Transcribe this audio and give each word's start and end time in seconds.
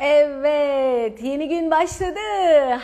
Evet, 0.00 1.22
yeni 1.22 1.48
gün 1.48 1.70
başladı. 1.70 2.20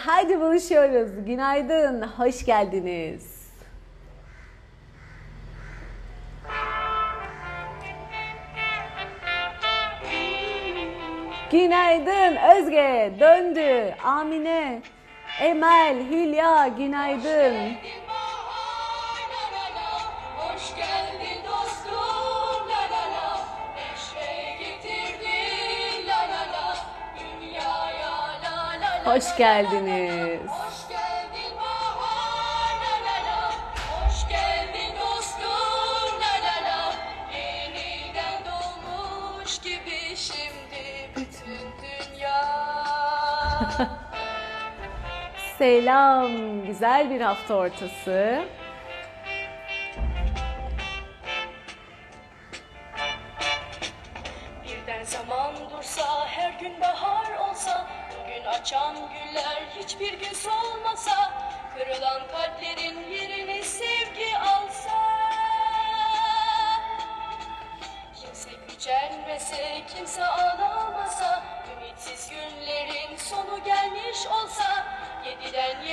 Haydi 0.05 0.40
buluşuyoruz. 0.40 1.10
Günaydın, 1.27 2.02
hoş 2.02 2.44
geldiniz. 2.44 3.32
Günaydın 11.51 12.37
Özge, 12.56 13.13
döndü. 13.21 13.94
Amine, 14.04 14.83
Emel, 15.40 15.97
Hülya, 16.11 16.69
günaydın. 16.79 17.73
Hoş 29.05 29.37
geldiniz. 29.37 30.41
Hoş 30.51 30.89
geldin 30.89 31.57
bahar 31.57 32.74
la 32.83 32.95
la 33.06 33.16
la 33.27 33.51
Hoş 33.91 34.28
geldin 34.28 34.95
dostum 35.01 36.20
la 36.20 36.34
la 36.45 36.56
la 36.69 36.92
Yeniden 37.37 38.42
doğmuş 38.47 39.59
gibi 39.59 40.16
şimdi 40.16 41.11
bütün 41.16 41.59
dünya 41.83 42.45
Selam, 45.59 46.66
güzel 46.66 47.11
bir 47.11 47.20
hafta 47.20 47.55
ortası. 47.55 48.45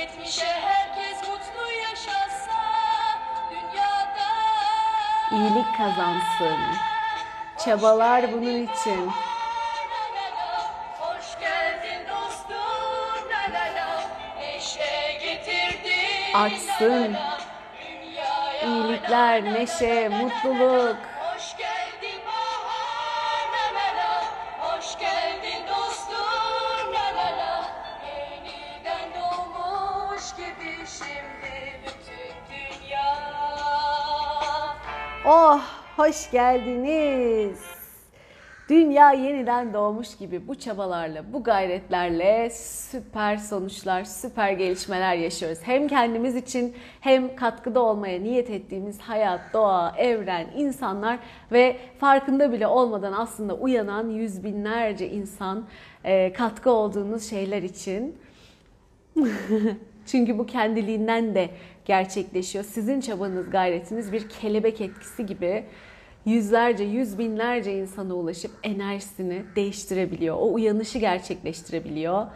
70'e 0.00 0.46
herkes 0.46 1.28
mutlu 1.28 1.72
yaşasa 1.82 2.60
dünyada. 3.50 4.30
İyilik 5.32 5.76
kazansın. 5.76 6.58
Çabalar 7.64 8.32
bunun 8.32 8.66
için. 8.66 9.10
Açsın. 16.34 17.16
İyilikler, 18.66 19.44
neşe, 19.44 20.08
mutluluk. 20.08 21.09
Hoş 36.10 36.30
geldiniz. 36.30 37.60
Dünya 38.68 39.12
yeniden 39.12 39.72
doğmuş 39.74 40.16
gibi 40.16 40.48
bu 40.48 40.54
çabalarla, 40.54 41.32
bu 41.32 41.42
gayretlerle 41.42 42.50
süper 42.50 43.36
sonuçlar, 43.36 44.04
süper 44.04 44.52
gelişmeler 44.52 45.14
yaşıyoruz. 45.14 45.58
Hem 45.62 45.88
kendimiz 45.88 46.36
için 46.36 46.76
hem 47.00 47.36
katkıda 47.36 47.80
olmaya 47.80 48.20
niyet 48.20 48.50
ettiğimiz 48.50 49.00
hayat, 49.00 49.40
doğa, 49.52 49.94
evren, 49.96 50.46
insanlar 50.56 51.18
ve 51.52 51.76
farkında 51.98 52.52
bile 52.52 52.66
olmadan 52.66 53.12
aslında 53.12 53.54
uyanan 53.54 54.10
yüz 54.10 54.44
binlerce 54.44 55.10
insan 55.10 55.66
e, 56.04 56.32
katkı 56.32 56.70
olduğunuz 56.70 57.30
şeyler 57.30 57.62
için 57.62 58.18
Çünkü 60.06 60.38
bu 60.38 60.46
kendiliğinden 60.46 61.34
de 61.34 61.50
gerçekleşiyor. 61.84 62.64
Sizin 62.64 63.00
çabanız, 63.00 63.50
gayretiniz 63.50 64.12
bir 64.12 64.28
kelebek 64.28 64.80
etkisi 64.80 65.26
gibi 65.26 65.64
yüzlerce, 66.24 66.84
yüz 66.84 67.18
binlerce 67.18 67.78
insana 67.78 68.14
ulaşıp 68.14 68.50
enerjisini 68.62 69.42
değiştirebiliyor. 69.56 70.36
O 70.36 70.52
uyanışı 70.52 70.98
gerçekleştirebiliyor. 70.98 72.26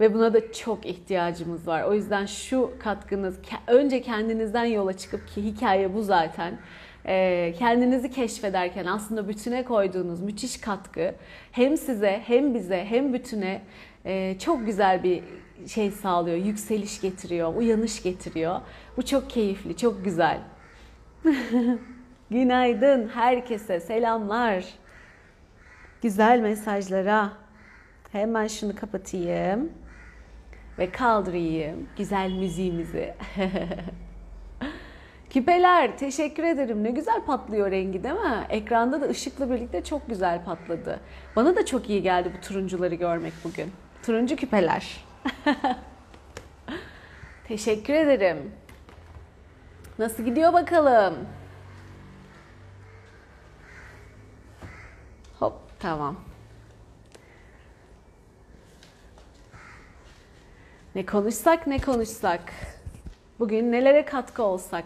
Ve 0.00 0.14
buna 0.14 0.34
da 0.34 0.52
çok 0.52 0.86
ihtiyacımız 0.86 1.66
var. 1.66 1.82
O 1.82 1.94
yüzden 1.94 2.26
şu 2.26 2.70
katkınız, 2.78 3.38
önce 3.66 4.02
kendinizden 4.02 4.64
yola 4.64 4.92
çıkıp 4.92 5.28
ki 5.28 5.44
hikaye 5.44 5.94
bu 5.94 6.02
zaten. 6.02 6.58
Ee, 7.06 7.54
kendinizi 7.58 8.10
keşfederken 8.10 8.86
aslında 8.86 9.28
bütüne 9.28 9.64
koyduğunuz 9.64 10.20
müthiş 10.20 10.60
katkı 10.60 11.14
hem 11.52 11.76
size 11.76 12.22
hem 12.26 12.54
bize 12.54 12.84
hem 12.84 13.12
bütüne 13.12 13.62
e, 14.04 14.38
çok 14.38 14.66
güzel 14.66 15.02
bir 15.02 15.22
şey 15.66 15.90
sağlıyor. 15.90 16.36
Yükseliş 16.36 17.00
getiriyor, 17.00 17.54
uyanış 17.56 18.02
getiriyor. 18.02 18.60
Bu 18.96 19.04
çok 19.04 19.30
keyifli, 19.30 19.76
çok 19.76 20.04
güzel. 20.04 20.38
Günaydın 22.30 23.08
herkese, 23.08 23.80
selamlar. 23.80 24.64
Güzel 26.02 26.40
mesajlara. 26.40 27.32
Hemen 28.12 28.46
şunu 28.46 28.76
kapatayım 28.76 29.72
ve 30.78 30.90
kaldırayım 30.90 31.88
güzel 31.96 32.32
müziğimizi. 32.32 33.14
Küpeler 35.30 35.98
teşekkür 35.98 36.44
ederim. 36.44 36.84
Ne 36.84 36.90
güzel 36.90 37.24
patlıyor 37.24 37.70
rengi 37.70 38.02
değil 38.02 38.14
mi? 38.14 38.46
Ekranda 38.48 39.00
da 39.00 39.08
ışıkla 39.08 39.50
birlikte 39.50 39.84
çok 39.84 40.08
güzel 40.08 40.44
patladı. 40.44 41.00
Bana 41.36 41.56
da 41.56 41.66
çok 41.66 41.90
iyi 41.90 42.02
geldi 42.02 42.32
bu 42.36 42.40
turuncuları 42.40 42.94
görmek 42.94 43.32
bugün. 43.44 43.72
Turuncu 44.02 44.36
küpeler. 44.36 45.04
teşekkür 47.48 47.94
ederim. 47.94 48.52
Nasıl 49.98 50.22
gidiyor 50.22 50.52
bakalım? 50.52 51.14
Tamam. 55.80 56.16
Ne 60.94 61.06
konuşsak 61.06 61.66
ne 61.66 61.78
konuşsak. 61.78 62.52
Bugün 63.38 63.72
nelere 63.72 64.04
katkı 64.04 64.42
olsak. 64.42 64.84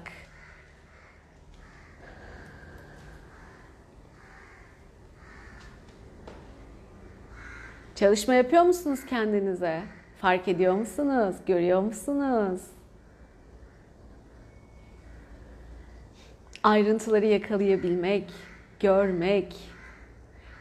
Çalışma 7.94 8.34
yapıyor 8.34 8.62
musunuz 8.62 9.00
kendinize? 9.06 9.82
Fark 10.20 10.48
ediyor 10.48 10.74
musunuz? 10.74 11.36
Görüyor 11.46 11.80
musunuz? 11.82 12.60
Ayrıntıları 16.62 17.26
yakalayabilmek, 17.26 18.32
görmek, 18.80 19.73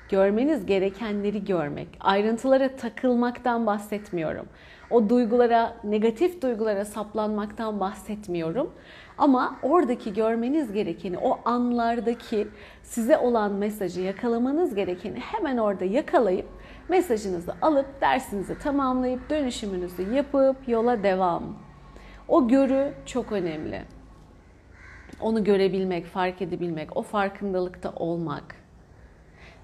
görmeniz 0.09 0.66
gerekenleri 0.66 1.46
görmek. 1.46 1.88
Ayrıntılara 2.00 2.75
takılmaktan 2.75 3.66
bahsetmiyorum. 3.66 4.46
O 4.90 5.09
duygulara, 5.09 5.75
negatif 5.84 6.41
duygulara 6.41 6.86
saplanmaktan 6.86 7.80
bahsetmiyorum. 7.80 8.72
Ama 9.18 9.59
oradaki 9.62 10.13
görmeniz 10.13 10.74
gerekeni, 10.74 11.18
o 11.18 11.40
anlardaki 11.46 12.47
size 12.84 13.18
olan 13.18 13.52
mesajı 13.52 14.02
yakalamanız 14.02 14.75
gerekeni 14.75 15.19
hemen 15.19 15.58
orada 15.58 15.86
yakalayıp 15.86 16.46
mesajınızı 16.90 17.53
alıp 17.62 18.01
dersinizi 18.01 18.60
tamamlayıp 18.60 19.30
dönüşümünüzü 19.30 20.13
yapıp 20.13 20.68
yola 20.68 21.04
devam. 21.04 21.44
O 22.28 22.48
görü 22.48 22.94
çok 23.06 23.31
önemli. 23.31 23.81
Onu 25.22 25.44
görebilmek, 25.44 26.06
fark 26.06 26.42
edebilmek, 26.42 26.98
o 26.98 27.01
farkındalıkta 27.01 27.92
olmak. 27.95 28.62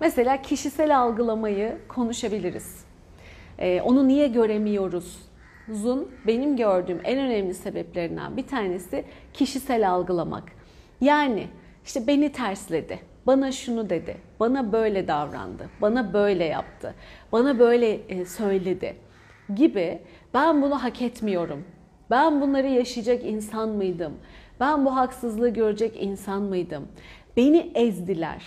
Mesela 0.01 0.41
kişisel 0.41 0.99
algılamayı 0.99 1.77
konuşabiliriz. 1.87 2.85
Ee, 3.59 3.81
onu 3.81 4.07
niye 4.07 4.27
göremiyoruz? 4.27 5.29
Uzun 5.71 6.11
benim 6.27 6.57
gördüğüm 6.57 7.01
en 7.03 7.19
önemli 7.19 7.53
sebeplerinden 7.53 8.37
bir 8.37 8.47
tanesi 8.47 9.05
kişisel 9.33 9.89
algılamak. 9.89 10.43
Yani 11.01 11.47
işte 11.85 12.07
beni 12.07 12.31
tersledi, 12.31 12.99
bana 13.27 13.51
şunu 13.51 13.89
dedi, 13.89 14.17
bana 14.39 14.71
böyle 14.71 15.07
davrandı, 15.07 15.69
bana 15.81 16.13
böyle 16.13 16.45
yaptı, 16.45 16.95
bana 17.31 17.59
böyle 17.59 17.91
e, 17.93 18.25
söyledi 18.25 18.95
gibi 19.55 19.99
ben 20.33 20.61
bunu 20.61 20.83
hak 20.83 21.01
etmiyorum. 21.01 21.63
Ben 22.09 22.41
bunları 22.41 22.67
yaşayacak 22.67 23.25
insan 23.25 23.69
mıydım? 23.69 24.13
Ben 24.59 24.85
bu 24.85 24.95
haksızlığı 24.95 25.49
görecek 25.49 26.03
insan 26.03 26.41
mıydım? 26.41 26.87
Beni 27.37 27.71
ezdiler. 27.75 28.43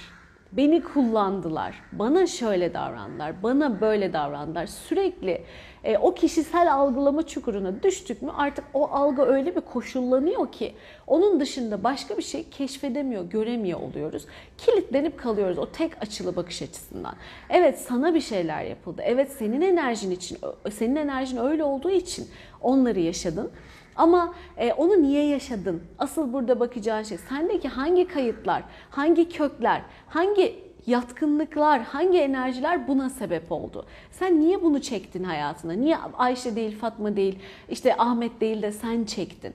Beni 0.53 0.83
kullandılar, 0.83 1.83
bana 1.93 2.27
şöyle 2.27 2.75
davrandılar, 2.75 3.43
bana 3.43 3.81
böyle 3.81 4.13
davrandılar. 4.13 4.67
Sürekli 4.67 5.45
e, 5.85 5.99
o 5.99 6.15
kişisel 6.15 6.75
algılama 6.75 7.27
çukuruna 7.27 7.83
düştük 7.83 8.23
mü 8.23 8.31
artık 8.37 8.65
o 8.75 8.89
algı 8.89 9.23
öyle 9.23 9.57
bir 9.57 9.61
koşullanıyor 9.61 10.53
ki 10.53 10.75
onun 11.07 11.41
dışında 11.41 11.85
başka 11.85 12.19
bir 12.19 12.23
şey 12.23 12.49
keşfedemiyor, 12.49 13.25
göremiyor 13.25 13.81
oluyoruz. 13.81 14.27
Kilitlenip 14.59 15.19
kalıyoruz 15.19 15.59
o 15.59 15.71
tek 15.71 16.03
açılı 16.03 16.37
bakış 16.37 16.63
açısından. 16.63 17.15
Evet 17.51 17.79
sana 17.79 18.15
bir 18.15 18.21
şeyler 18.21 18.65
yapıldı. 18.65 19.03
Evet 19.05 19.33
senin 19.33 19.61
enerjin 19.61 20.11
için, 20.11 20.39
senin 20.73 20.97
enerjin 20.97 21.37
öyle 21.37 21.65
olduğu 21.65 21.91
için 21.91 22.29
onları 22.61 23.01
yaşadın. 23.01 23.51
Ama 23.97 24.35
e, 24.57 24.73
onu 24.73 25.03
niye 25.03 25.27
yaşadın? 25.27 25.83
Asıl 25.99 26.33
burada 26.33 26.61
bakacağın 26.61 27.03
şey 27.03 27.19
sendeki 27.19 27.69
hangi 27.69 28.09
kayıtlar, 28.09 28.63
hangi 28.91 29.29
kökler, 29.29 29.83
hangi 30.09 30.73
yatkınlıklar, 30.87 31.83
hangi 31.83 32.19
enerjiler 32.19 32.89
buna 32.89 33.11
sebep 33.11 33.53
oldu? 33.53 33.87
Sen 34.11 34.41
niye 34.41 34.63
bunu 34.63 34.81
çektin 34.81 35.25
hayatına? 35.25 35.73
Niye 35.73 35.97
Ayşe 35.97 36.57
değil, 36.57 36.79
Fatma 36.79 37.17
değil, 37.17 37.39
işte 37.71 37.97
Ahmet 37.97 38.41
değil 38.41 38.63
de 38.63 38.73
sen 38.73 39.05
çektin? 39.05 39.55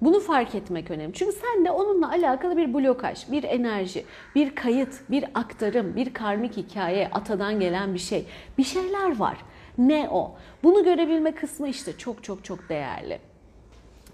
Bunu 0.00 0.20
fark 0.20 0.54
etmek 0.54 0.90
önemli. 0.90 1.14
Çünkü 1.14 1.32
sen 1.32 1.64
de 1.64 1.70
onunla 1.70 2.10
alakalı 2.10 2.56
bir 2.56 2.74
blokaj, 2.74 3.30
bir 3.30 3.42
enerji, 3.42 4.04
bir 4.34 4.54
kayıt, 4.54 5.10
bir 5.10 5.24
aktarım, 5.34 5.96
bir 5.96 6.14
karmik 6.14 6.56
hikaye, 6.56 7.08
atadan 7.12 7.60
gelen 7.60 7.94
bir 7.94 7.98
şey. 7.98 8.26
Bir 8.58 8.64
şeyler 8.64 9.18
var. 9.18 9.38
Ne 9.78 10.08
o? 10.10 10.34
Bunu 10.62 10.84
görebilme 10.84 11.32
kısmı 11.32 11.68
işte 11.68 11.98
çok 11.98 12.24
çok 12.24 12.44
çok 12.44 12.68
değerli. 12.68 13.18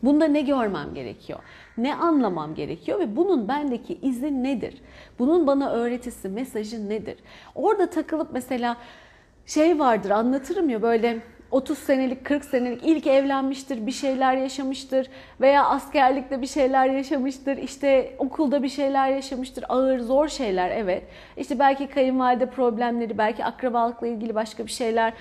Bunda 0.05 0.25
ne 0.25 0.41
görmem 0.41 0.95
gerekiyor? 0.95 1.39
Ne 1.79 1.95
anlamam 1.95 2.55
gerekiyor 2.55 2.99
ve 2.99 3.17
bunun 3.17 3.49
bendeki 3.49 3.99
izi 4.03 4.43
nedir? 4.43 4.75
Bunun 5.19 5.47
bana 5.47 5.71
öğretisi, 5.71 6.29
mesajı 6.29 6.89
nedir? 6.89 7.17
Orada 7.55 7.91
takılıp 7.91 8.29
mesela 8.33 8.77
şey 9.47 9.79
vardır 9.79 10.11
anlatırım 10.11 10.71
ya 10.71 10.83
böyle 10.83 11.19
30 11.51 11.79
senelik, 11.79 12.25
40 12.25 12.45
senelik 12.45 12.83
ilk 12.85 13.07
evlenmiştir, 13.07 13.87
bir 13.87 13.93
şeyler 13.93 14.37
yaşamıştır 14.37 15.11
veya 15.41 15.65
askerlikte 15.65 16.43
bir 16.43 16.47
şeyler 16.47 16.87
yaşamıştır, 16.87 17.57
işte 17.57 18.17
okulda 18.19 18.63
bir 18.63 18.69
şeyler 18.69 19.09
yaşamıştır, 19.09 19.65
ağır, 19.69 19.99
zor 19.99 20.29
şeyler 20.29 20.71
evet. 20.71 21.03
İşte 21.37 21.59
belki 21.59 21.87
kayınvalide 21.87 22.51
problemleri, 22.51 23.19
belki 23.19 23.45
akrabalıkla 23.45 24.07
ilgili 24.07 24.35
başka 24.35 24.67
bir 24.67 24.71
şeyler, 24.71 25.13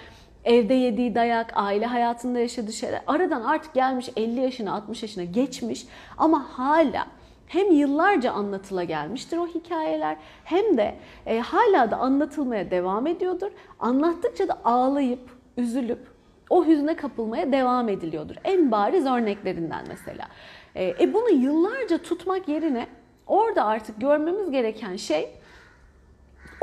evde 0.46 0.74
yediği 0.74 1.16
dayak, 1.16 1.52
aile 1.56 1.86
hayatında 1.86 2.40
yaşadığı 2.40 2.74
şeyler. 2.74 3.02
Aradan 3.08 3.42
artık 3.42 3.74
gelmiş 3.74 4.10
50 4.18 4.40
yaşına, 4.40 4.74
60 4.74 5.02
yaşına 5.04 5.24
geçmiş 5.24 5.86
ama 6.18 6.46
hala 6.52 7.08
hem 7.48 7.72
yıllarca 7.72 8.32
anlatıla 8.32 8.84
gelmiştir 8.84 9.38
o 9.38 9.48
hikayeler 9.48 10.18
hem 10.44 10.78
de 10.78 10.96
e, 11.26 11.40
hala 11.40 11.92
da 11.92 11.98
anlatılmaya 11.98 12.72
devam 12.72 13.08
ediyordur. 13.08 13.52
Anlattıkça 13.80 14.48
da 14.48 14.58
ağlayıp, 14.66 15.30
üzülüp 15.58 16.00
o 16.50 16.66
hüzne 16.66 16.96
kapılmaya 16.96 17.52
devam 17.52 17.90
ediliyordur. 17.90 18.36
En 18.44 18.72
bariz 18.72 19.06
örneklerinden 19.06 19.86
mesela. 19.88 20.28
E, 20.76 20.96
e 21.00 21.14
bunu 21.14 21.30
yıllarca 21.30 21.98
tutmak 21.98 22.48
yerine 22.48 22.88
orada 23.28 23.66
artık 23.66 24.02
görmemiz 24.02 24.52
gereken 24.52 24.96
şey 24.96 25.30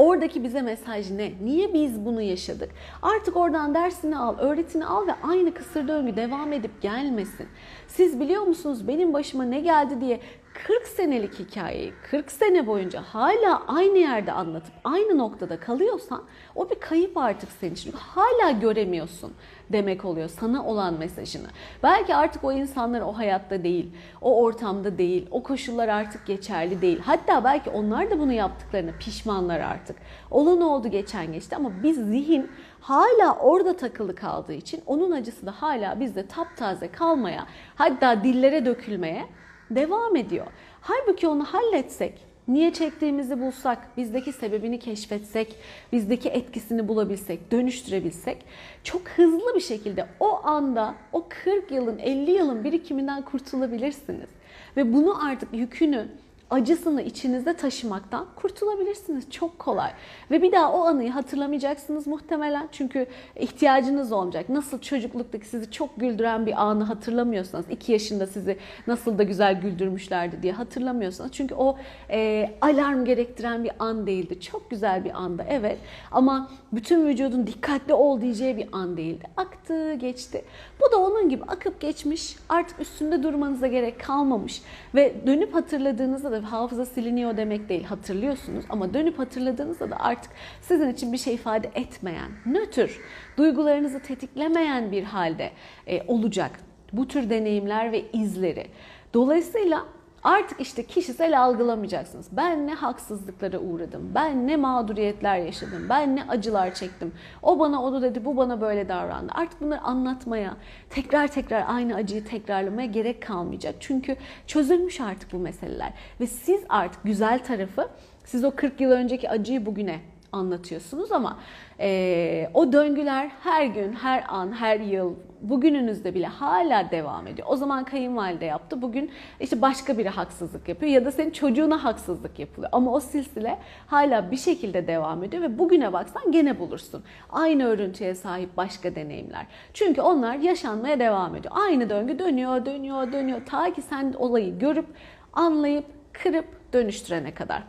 Oradaki 0.01 0.45
bize 0.45 0.63
mesaj 0.63 1.11
ne? 1.11 1.33
Niye 1.43 1.75
biz 1.75 2.05
bunu 2.05 2.23
yaşadık? 2.23 2.71
Artık 3.03 3.37
oradan 3.37 3.75
dersini 3.75 4.19
al, 4.19 4.39
öğretini 4.39 4.87
al 4.87 5.07
ve 5.07 5.13
aynı 5.23 5.55
kısır 5.55 5.89
döngü 5.89 6.17
devam 6.17 6.53
edip 6.53 6.83
gelmesin. 6.83 7.49
Siz 7.87 8.21
biliyor 8.21 8.43
musunuz 8.43 8.89
benim 8.89 9.13
başıma 9.13 9.45
ne 9.45 9.61
geldi 9.61 10.01
diye 10.01 10.21
40 10.67 10.87
senelik 10.87 11.39
hikayeyi 11.39 11.93
40 12.11 12.33
sene 12.33 12.67
boyunca 12.67 13.03
hala 13.03 13.63
aynı 13.67 13.99
yerde 13.99 14.33
anlatıp 14.33 14.73
aynı 14.85 15.19
noktada 15.19 15.61
kalıyorsan 15.61 16.25
o 16.55 16.71
bir 16.71 16.81
kayıp 16.81 17.17
artık 17.17 17.49
senin 17.61 17.75
için. 17.75 17.93
Hala 17.93 18.51
göremiyorsun 18.51 19.33
demek 19.73 20.05
oluyor 20.05 20.29
sana 20.29 20.67
olan 20.67 20.99
mesajını. 20.99 21.47
Belki 21.83 22.15
artık 22.15 22.45
o 22.45 22.53
insanlar 22.53 23.01
o 23.01 23.13
hayatta 23.13 23.65
değil, 23.65 23.93
o 24.21 24.43
ortamda 24.43 24.99
değil, 24.99 25.27
o 25.31 25.43
koşullar 25.43 25.89
artık 25.89 26.27
geçerli 26.27 26.83
değil. 26.83 27.01
Hatta 27.05 27.45
belki 27.45 27.71
onlar 27.71 28.11
da 28.11 28.19
bunu 28.19 28.33
yaptıklarına 28.33 28.93
pişmanlar 29.01 29.61
artık. 29.61 29.97
Olan 30.31 30.61
oldu 30.61 30.89
geçen 30.89 31.33
geçti 31.33 31.57
ama 31.57 31.71
biz 31.83 31.97
zihin 31.97 32.51
hala 32.81 33.37
orada 33.41 33.77
takılı 33.77 34.15
kaldığı 34.15 34.55
için 34.55 34.83
onun 34.87 35.11
acısı 35.11 35.47
da 35.47 35.53
hala 35.53 36.01
bizde 36.01 36.27
taptaze 36.27 36.89
kalmaya 36.89 37.47
hatta 37.75 38.25
dillere 38.25 38.67
dökülmeye 38.67 39.27
devam 39.71 40.17
ediyor. 40.17 40.47
Halbuki 40.81 41.29
onu 41.29 41.45
halletsek, 41.45 42.30
niye 42.51 42.73
çektiğimizi 42.73 43.41
bulsak, 43.41 43.97
bizdeki 43.97 44.33
sebebini 44.33 44.79
keşfetsek, 44.79 45.57
bizdeki 45.93 46.29
etkisini 46.29 46.89
bulabilsek, 46.89 47.51
dönüştürebilsek 47.51 48.45
çok 48.85 49.09
hızlı 49.09 49.55
bir 49.55 49.61
şekilde 49.61 50.07
o 50.21 50.47
anda 50.47 50.95
o 51.13 51.27
40 51.29 51.71
yılın, 51.71 51.99
50 51.99 52.31
yılın 52.31 52.65
birikiminden 52.65 53.23
kurtulabilirsiniz. 53.23 54.29
Ve 54.77 54.93
bunu 54.93 55.27
artık 55.27 55.55
yükünü 55.55 56.09
acısını 56.51 57.03
içinizde 57.03 57.57
taşımaktan 57.57 58.27
kurtulabilirsiniz. 58.37 59.31
Çok 59.31 59.59
kolay. 59.59 59.91
Ve 60.31 60.43
bir 60.43 60.53
daha 60.53 60.73
o 60.73 60.81
anıyı 60.81 61.11
hatırlamayacaksınız 61.11 62.07
muhtemelen. 62.07 62.69
Çünkü 62.73 63.07
ihtiyacınız 63.37 64.13
olmayacak. 64.13 64.49
Nasıl 64.49 64.81
çocukluktaki 64.81 65.47
sizi 65.47 65.71
çok 65.71 66.01
güldüren 66.01 66.47
bir 66.47 66.63
anı 66.63 66.85
hatırlamıyorsanız, 66.85 67.65
2 67.71 67.93
yaşında 67.93 68.27
sizi 68.27 68.59
nasıl 68.87 69.19
da 69.19 69.23
güzel 69.23 69.61
güldürmüşlerdi 69.61 70.43
diye 70.43 70.53
hatırlamıyorsanız. 70.53 71.33
Çünkü 71.33 71.55
o 71.55 71.79
e, 72.11 72.51
alarm 72.61 73.05
gerektiren 73.05 73.65
bir 73.65 73.73
an 73.79 74.07
değildi. 74.07 74.41
Çok 74.41 74.71
güzel 74.71 75.05
bir 75.05 75.23
anda 75.23 75.45
evet. 75.49 75.79
Ama 76.13 76.51
bütün 76.73 77.07
vücudun 77.07 77.47
dikkatli 77.47 77.95
ol 77.95 78.21
diyeceği 78.21 78.57
bir 78.57 78.69
an 78.73 78.97
değildi. 78.97 79.25
Aktı, 79.37 79.95
geçti. 79.95 80.45
Bu 80.81 80.93
da 80.93 80.99
onun 80.99 81.29
gibi 81.29 81.45
akıp 81.45 81.81
geçmiş. 81.81 82.37
Artık 82.49 82.81
üstünde 82.81 83.23
durmanıza 83.23 83.67
gerek 83.67 84.01
kalmamış. 84.01 84.63
Ve 84.95 85.15
dönüp 85.27 85.55
hatırladığınızda 85.55 86.33
da 86.33 86.40
hafıza 86.43 86.87
siliniyor 86.87 87.37
demek 87.37 87.69
değil. 87.69 87.85
Hatırlıyorsunuz 87.85 88.65
ama 88.69 88.95
dönüp 88.95 89.19
hatırladığınızda 89.19 89.91
da 89.91 89.97
artık 90.01 90.33
sizin 90.61 90.93
için 90.93 91.13
bir 91.13 91.19
şey 91.19 91.35
ifade 91.35 91.71
etmeyen, 91.75 92.31
nötr, 92.47 92.91
duygularınızı 93.37 94.01
tetiklemeyen 94.01 94.93
bir 94.93 95.03
halde 95.03 95.51
e, 95.87 96.03
olacak. 96.07 96.51
Bu 96.93 97.09
tür 97.09 97.31
deneyimler 97.31 97.93
ve 97.93 98.03
izleri. 98.13 98.67
Dolayısıyla 99.15 99.87
Artık 100.25 100.61
işte 100.61 100.87
kişisel 100.87 101.41
algılamayacaksınız. 101.41 102.29
Ben 102.33 102.67
ne 102.67 102.75
haksızlıklara 102.75 103.59
uğradım, 103.59 104.13
ben 104.15 104.47
ne 104.47 104.57
mağduriyetler 104.57 105.39
yaşadım, 105.39 105.87
ben 105.89 106.17
ne 106.17 106.25
acılar 106.29 106.75
çektim. 106.75 107.13
O 107.43 107.59
bana 107.59 107.83
onu 107.83 108.03
dedi, 108.03 108.25
bu 108.25 108.37
bana 108.37 108.61
böyle 108.61 108.89
davrandı. 108.89 109.33
Artık 109.35 109.61
bunları 109.61 109.81
anlatmaya, 109.81 110.57
tekrar 110.91 111.29
tekrar 111.29 111.65
aynı 111.69 111.95
acıyı 111.95 112.25
tekrarlamaya 112.25 112.87
gerek 112.87 113.23
kalmayacak. 113.23 113.75
Çünkü 113.81 114.17
çözülmüş 114.47 115.01
artık 115.01 115.33
bu 115.33 115.39
meseleler. 115.39 115.93
Ve 116.21 116.27
siz 116.27 116.61
artık 116.69 117.05
güzel 117.05 117.45
tarafı, 117.45 117.89
siz 118.25 118.45
o 118.45 118.51
40 118.51 118.81
yıl 118.81 118.91
önceki 118.91 119.31
acıyı 119.31 119.67
bugüne 119.67 120.01
anlatıyorsunuz 120.33 121.13
ama 121.13 121.39
e, 121.81 122.51
o 122.55 122.73
döngüler 122.73 123.31
her 123.43 123.67
gün, 123.67 123.93
her 123.93 124.25
an, 124.29 124.53
her 124.53 124.81
yıl, 124.81 125.15
bugününüzde 125.43 126.15
bile 126.15 126.27
hala 126.27 126.91
devam 126.91 127.27
ediyor. 127.27 127.49
O 127.51 127.57
zaman 127.57 127.85
kayınvalide 127.85 128.45
yaptı, 128.45 128.83
bugün 128.83 129.11
işte 129.41 129.63
başka 129.63 129.99
biri 129.99 130.09
haksızlık 130.09 130.69
yapıyor 130.69 130.93
ya 130.93 131.05
da 131.05 131.13
senin 131.13 131.31
çocuğuna 131.31 131.85
haksızlık 131.85 132.39
yapılıyor. 132.39 132.71
Ama 132.73 132.93
o 132.93 133.01
silsile 133.01 133.59
hala 133.87 134.31
bir 134.31 134.37
şekilde 134.37 134.87
devam 134.87 135.25
ediyor 135.25 135.43
ve 135.43 135.59
bugüne 135.59 135.93
baksan 135.93 136.33
gene 136.33 136.59
bulursun. 136.59 137.03
Aynı 137.31 137.65
örüntüye 137.65 138.15
sahip 138.15 138.57
başka 138.57 138.95
deneyimler. 138.95 139.47
Çünkü 139.75 140.01
onlar 140.01 140.35
yaşanmaya 140.35 140.99
devam 140.99 141.37
ediyor. 141.37 141.55
Aynı 141.57 141.91
döngü 141.91 142.19
dönüyor, 142.19 142.67
dönüyor, 142.67 143.13
dönüyor 143.13 143.41
ta 143.47 143.73
ki 143.73 143.83
sen 143.83 144.15
olayı 144.19 144.59
görüp, 144.59 144.87
anlayıp, 145.33 145.85
kırıp 146.13 146.47
dönüştürene 146.73 147.35
kadar. 147.35 147.63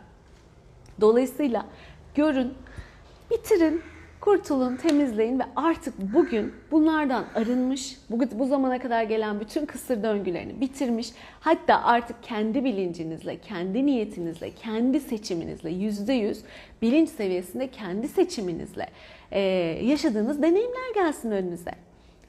Dolayısıyla 1.00 1.66
görün, 2.14 2.54
bitirin, 3.30 3.82
kurtulun, 4.20 4.76
temizleyin 4.76 5.38
ve 5.38 5.44
artık 5.56 5.94
bugün 5.98 6.52
bunlardan 6.70 7.24
arınmış, 7.34 7.96
bu, 8.10 8.38
bu 8.38 8.46
zamana 8.46 8.78
kadar 8.78 9.02
gelen 9.02 9.40
bütün 9.40 9.66
kısır 9.66 10.02
döngülerini 10.02 10.60
bitirmiş, 10.60 11.10
hatta 11.40 11.82
artık 11.82 12.22
kendi 12.22 12.64
bilincinizle, 12.64 13.38
kendi 13.38 13.86
niyetinizle, 13.86 14.50
kendi 14.50 15.00
seçiminizle, 15.00 15.70
yüzde 15.70 16.12
yüz 16.12 16.42
bilinç 16.82 17.08
seviyesinde 17.08 17.68
kendi 17.68 18.08
seçiminizle 18.08 18.88
yaşadığınız 19.86 20.42
deneyimler 20.42 20.94
gelsin 20.94 21.30
önünüze. 21.30 21.72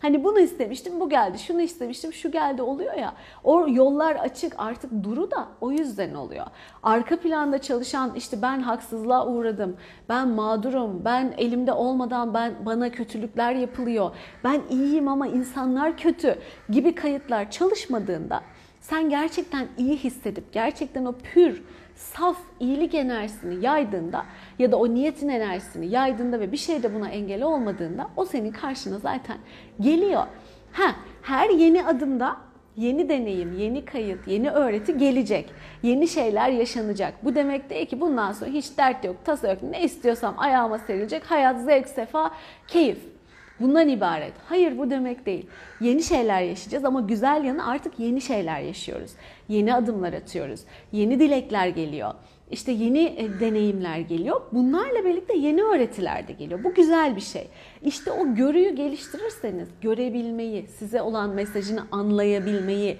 Hani 0.03 0.23
bunu 0.23 0.39
istemiştim, 0.39 0.99
bu 0.99 1.09
geldi. 1.09 1.39
Şunu 1.39 1.61
istemiştim, 1.61 2.13
şu 2.13 2.31
geldi 2.31 2.61
oluyor 2.61 2.93
ya. 2.93 3.13
O 3.43 3.67
yollar 3.69 4.15
açık 4.15 4.53
artık 4.57 5.03
duru 5.03 5.31
da 5.31 5.47
o 5.61 5.71
yüzden 5.71 6.13
oluyor. 6.13 6.45
Arka 6.83 7.19
planda 7.19 7.61
çalışan 7.61 8.11
işte 8.15 8.41
ben 8.41 8.59
haksızlığa 8.59 9.27
uğradım, 9.27 9.77
ben 10.09 10.27
mağdurum, 10.27 11.05
ben 11.05 11.33
elimde 11.37 11.71
olmadan 11.71 12.33
ben 12.33 12.53
bana 12.65 12.91
kötülükler 12.91 13.53
yapılıyor, 13.53 14.11
ben 14.43 14.61
iyiyim 14.69 15.07
ama 15.07 15.27
insanlar 15.27 15.97
kötü 15.97 16.39
gibi 16.69 16.95
kayıtlar 16.95 17.51
çalışmadığında 17.51 18.41
Sen 18.83 19.09
gerçekten 19.09 19.67
iyi 19.77 19.97
hissedip 19.97 20.53
gerçekten 20.53 21.05
o 21.05 21.13
pür, 21.13 21.63
saf 21.95 22.37
iyilik 22.59 22.93
enerjisini 22.93 23.65
yaydığında 23.65 24.25
ya 24.59 24.71
da 24.71 24.77
o 24.77 24.93
niyetin 24.93 25.29
enerjisini 25.29 25.87
yaydığında 25.87 26.39
ve 26.39 26.51
bir 26.51 26.57
şey 26.57 26.83
de 26.83 26.95
buna 26.95 27.09
engel 27.09 27.43
olmadığında 27.43 28.09
o 28.17 28.25
senin 28.25 28.51
karşına 28.51 28.99
zaten 28.99 29.37
geliyor. 29.79 30.23
Ha, 30.71 30.95
her 31.21 31.49
yeni 31.49 31.85
adımda 31.85 32.37
yeni 32.77 33.09
deneyim, 33.09 33.57
yeni 33.57 33.85
kayıt, 33.85 34.27
yeni 34.27 34.51
öğreti 34.51 34.97
gelecek. 34.97 35.49
Yeni 35.83 36.07
şeyler 36.07 36.49
yaşanacak. 36.49 37.13
Bu 37.23 37.35
demek 37.35 37.69
değil 37.69 37.85
ki 37.85 38.01
bundan 38.01 38.31
sonra 38.31 38.51
hiç 38.51 38.77
dert 38.77 39.05
yok, 39.05 39.15
tasa 39.25 39.49
yok. 39.49 39.63
Ne 39.63 39.83
istiyorsam 39.83 40.35
ayağıma 40.37 40.79
serilecek. 40.79 41.31
Hayat, 41.31 41.61
zevk, 41.61 41.87
sefa, 41.87 42.31
keyif. 42.67 43.12
Bundan 43.59 43.87
ibaret. 43.89 44.33
Hayır 44.45 44.77
bu 44.77 44.89
demek 44.89 45.25
değil. 45.25 45.47
Yeni 45.81 46.03
şeyler 46.03 46.41
yaşayacağız 46.41 46.85
ama 46.85 47.01
güzel 47.01 47.43
yanı 47.43 47.67
artık 47.67 47.99
yeni 47.99 48.21
şeyler 48.21 48.61
yaşıyoruz. 48.61 49.11
Yeni 49.49 49.75
adımlar 49.75 50.13
atıyoruz. 50.13 50.59
Yeni 50.91 51.19
dilekler 51.19 51.67
geliyor. 51.67 52.13
İşte 52.51 52.71
yeni 52.71 53.03
e, 53.03 53.39
deneyimler 53.39 53.99
geliyor. 53.99 54.41
Bunlarla 54.51 55.05
birlikte 55.05 55.37
yeni 55.37 55.63
öğretiler 55.63 56.27
de 56.27 56.33
geliyor. 56.33 56.63
Bu 56.63 56.73
güzel 56.73 57.15
bir 57.15 57.21
şey. 57.21 57.47
İşte 57.83 58.11
o 58.11 58.35
görüyü 58.35 58.75
geliştirirseniz 58.75 59.69
görebilmeyi, 59.81 60.67
size 60.67 61.01
olan 61.01 61.29
mesajını 61.29 61.87
anlayabilmeyi, 61.91 62.97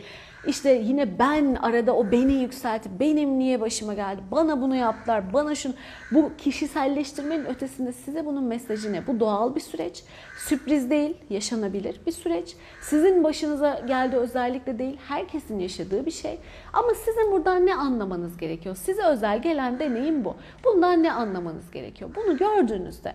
işte 0.48 0.72
yine 0.72 1.20
ben 1.20 1.56
arada 1.56 1.96
o 1.96 2.12
beni 2.12 2.34
yükseltip 2.34 2.92
benim 3.00 3.40
niye 3.40 3.62
başıma 3.62 3.94
geldi, 3.94 4.22
bana 4.32 4.62
bunu 4.62 4.76
yaptılar, 4.76 5.34
bana 5.34 5.56
şunu, 5.56 5.74
bu 6.12 6.32
kişiselleştirmenin 6.38 7.46
ötesinde 7.46 7.92
size 7.92 8.26
bunun 8.26 8.44
mesajı 8.44 8.94
ne? 8.94 9.08
Bu 9.08 9.20
doğal 9.20 9.56
bir 9.56 9.62
süreç, 9.62 10.04
sürpriz 10.38 10.90
değil, 10.90 11.18
yaşanabilir 11.30 12.02
bir 12.06 12.12
süreç. 12.12 12.56
Sizin 12.82 13.24
başınıza 13.24 13.80
geldi 13.88 14.16
özellikle 14.16 14.80
değil, 14.80 14.98
herkesin 15.08 15.60
yaşadığı 15.60 16.06
bir 16.06 16.12
şey. 16.12 16.40
Ama 16.74 16.94
sizin 17.06 17.32
buradan 17.32 17.66
ne 17.66 17.76
anlamanız 17.76 18.38
gerekiyor? 18.38 18.76
Size 18.76 19.04
özel 19.04 19.42
gelen 19.42 19.80
deneyim 19.80 20.26
bu. 20.26 20.36
Bundan 20.66 21.04
ne 21.04 21.12
anlamanız 21.12 21.72
gerekiyor? 21.72 22.12
Bunu 22.16 22.38
gördüğünüzde 22.38 23.14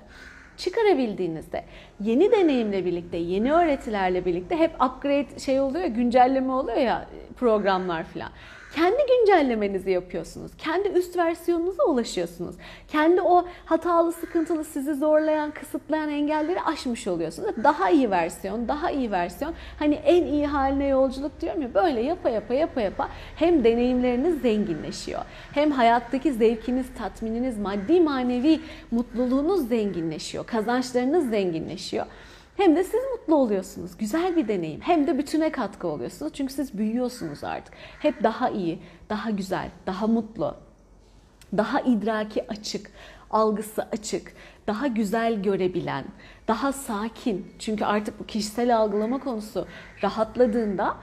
çıkarabildiğinizde 0.59 1.65
yeni 2.01 2.33
deneyimle 2.33 2.85
birlikte, 2.85 3.17
yeni 3.17 3.53
öğretilerle 3.53 4.25
birlikte 4.25 4.57
hep 4.57 4.75
upgrade 4.75 5.39
şey 5.39 5.61
oluyor 5.61 5.87
güncelleme 5.87 6.53
oluyor 6.53 6.77
ya 6.77 7.07
programlar 7.37 8.05
falan. 8.05 8.31
Kendi 8.75 8.97
güncellemenizi 9.09 9.91
yapıyorsunuz. 9.91 10.53
Kendi 10.59 10.89
üst 10.89 11.17
versiyonunuza 11.17 11.85
ulaşıyorsunuz. 11.85 12.57
Kendi 12.89 13.23
o 13.23 13.45
hatalı, 13.65 14.13
sıkıntılı, 14.13 14.65
sizi 14.65 14.95
zorlayan, 14.95 15.51
kısıtlayan 15.51 16.09
engelleri 16.09 16.63
aşmış 16.63 17.09
oluyorsunuz. 17.09 17.51
Daha 17.65 17.91
iyi 17.91 18.11
versiyon, 18.11 18.69
daha 18.69 18.91
iyi 18.91 19.11
versiyon. 19.11 19.55
Hani 19.79 19.95
en 19.95 20.25
iyi 20.25 20.47
haline 20.47 20.87
yolculuk 20.87 21.41
diyorum 21.41 21.63
ya 21.63 21.75
böyle 21.75 22.01
yapa 22.01 22.29
yapa 22.31 22.55
yapa 22.55 22.81
yapa 22.81 23.09
hem 23.37 23.65
deneyimleriniz 23.65 24.43
zenginleşiyor. 24.43 25.21
Hem 25.53 25.71
hayattaki 25.71 26.33
zevkiniz, 26.33 26.87
tatmininiz, 26.99 27.59
maddi 27.59 28.01
manevi 28.01 28.61
mutluluğunuz 28.91 29.69
zenginleşiyor. 29.69 30.47
Kazançlarınız 30.47 31.31
zenginleşiyor. 31.31 32.07
Hem 32.59 32.77
de 32.77 32.85
siz 32.85 33.01
mutlu 33.13 33.35
oluyorsunuz. 33.35 33.97
Güzel 33.99 34.37
bir 34.37 34.49
deneyim. 34.49 34.81
Hem 34.81 35.07
de 35.07 35.19
bütüne 35.19 35.53
katkı 35.53 35.89
oluyorsunuz. 35.89 36.33
Çünkü 36.33 36.53
siz 36.53 36.79
büyüyorsunuz 36.79 37.45
artık. 37.45 37.75
Hep 38.01 38.23
daha 38.23 38.51
iyi, 38.51 38.79
daha 39.11 39.31
güzel, 39.31 39.71
daha 39.87 40.07
mutlu, 40.07 40.55
daha 41.57 41.81
idraki 41.81 42.49
açık, 42.49 42.91
algısı 43.31 43.83
açık, 43.93 44.33
daha 44.67 44.87
güzel 44.87 45.43
görebilen, 45.43 46.05
daha 46.49 46.73
sakin. 46.73 47.53
Çünkü 47.59 47.85
artık 47.85 48.21
bu 48.21 48.27
kişisel 48.27 48.77
algılama 48.77 49.21
konusu 49.21 49.67
rahatladığında 50.03 50.97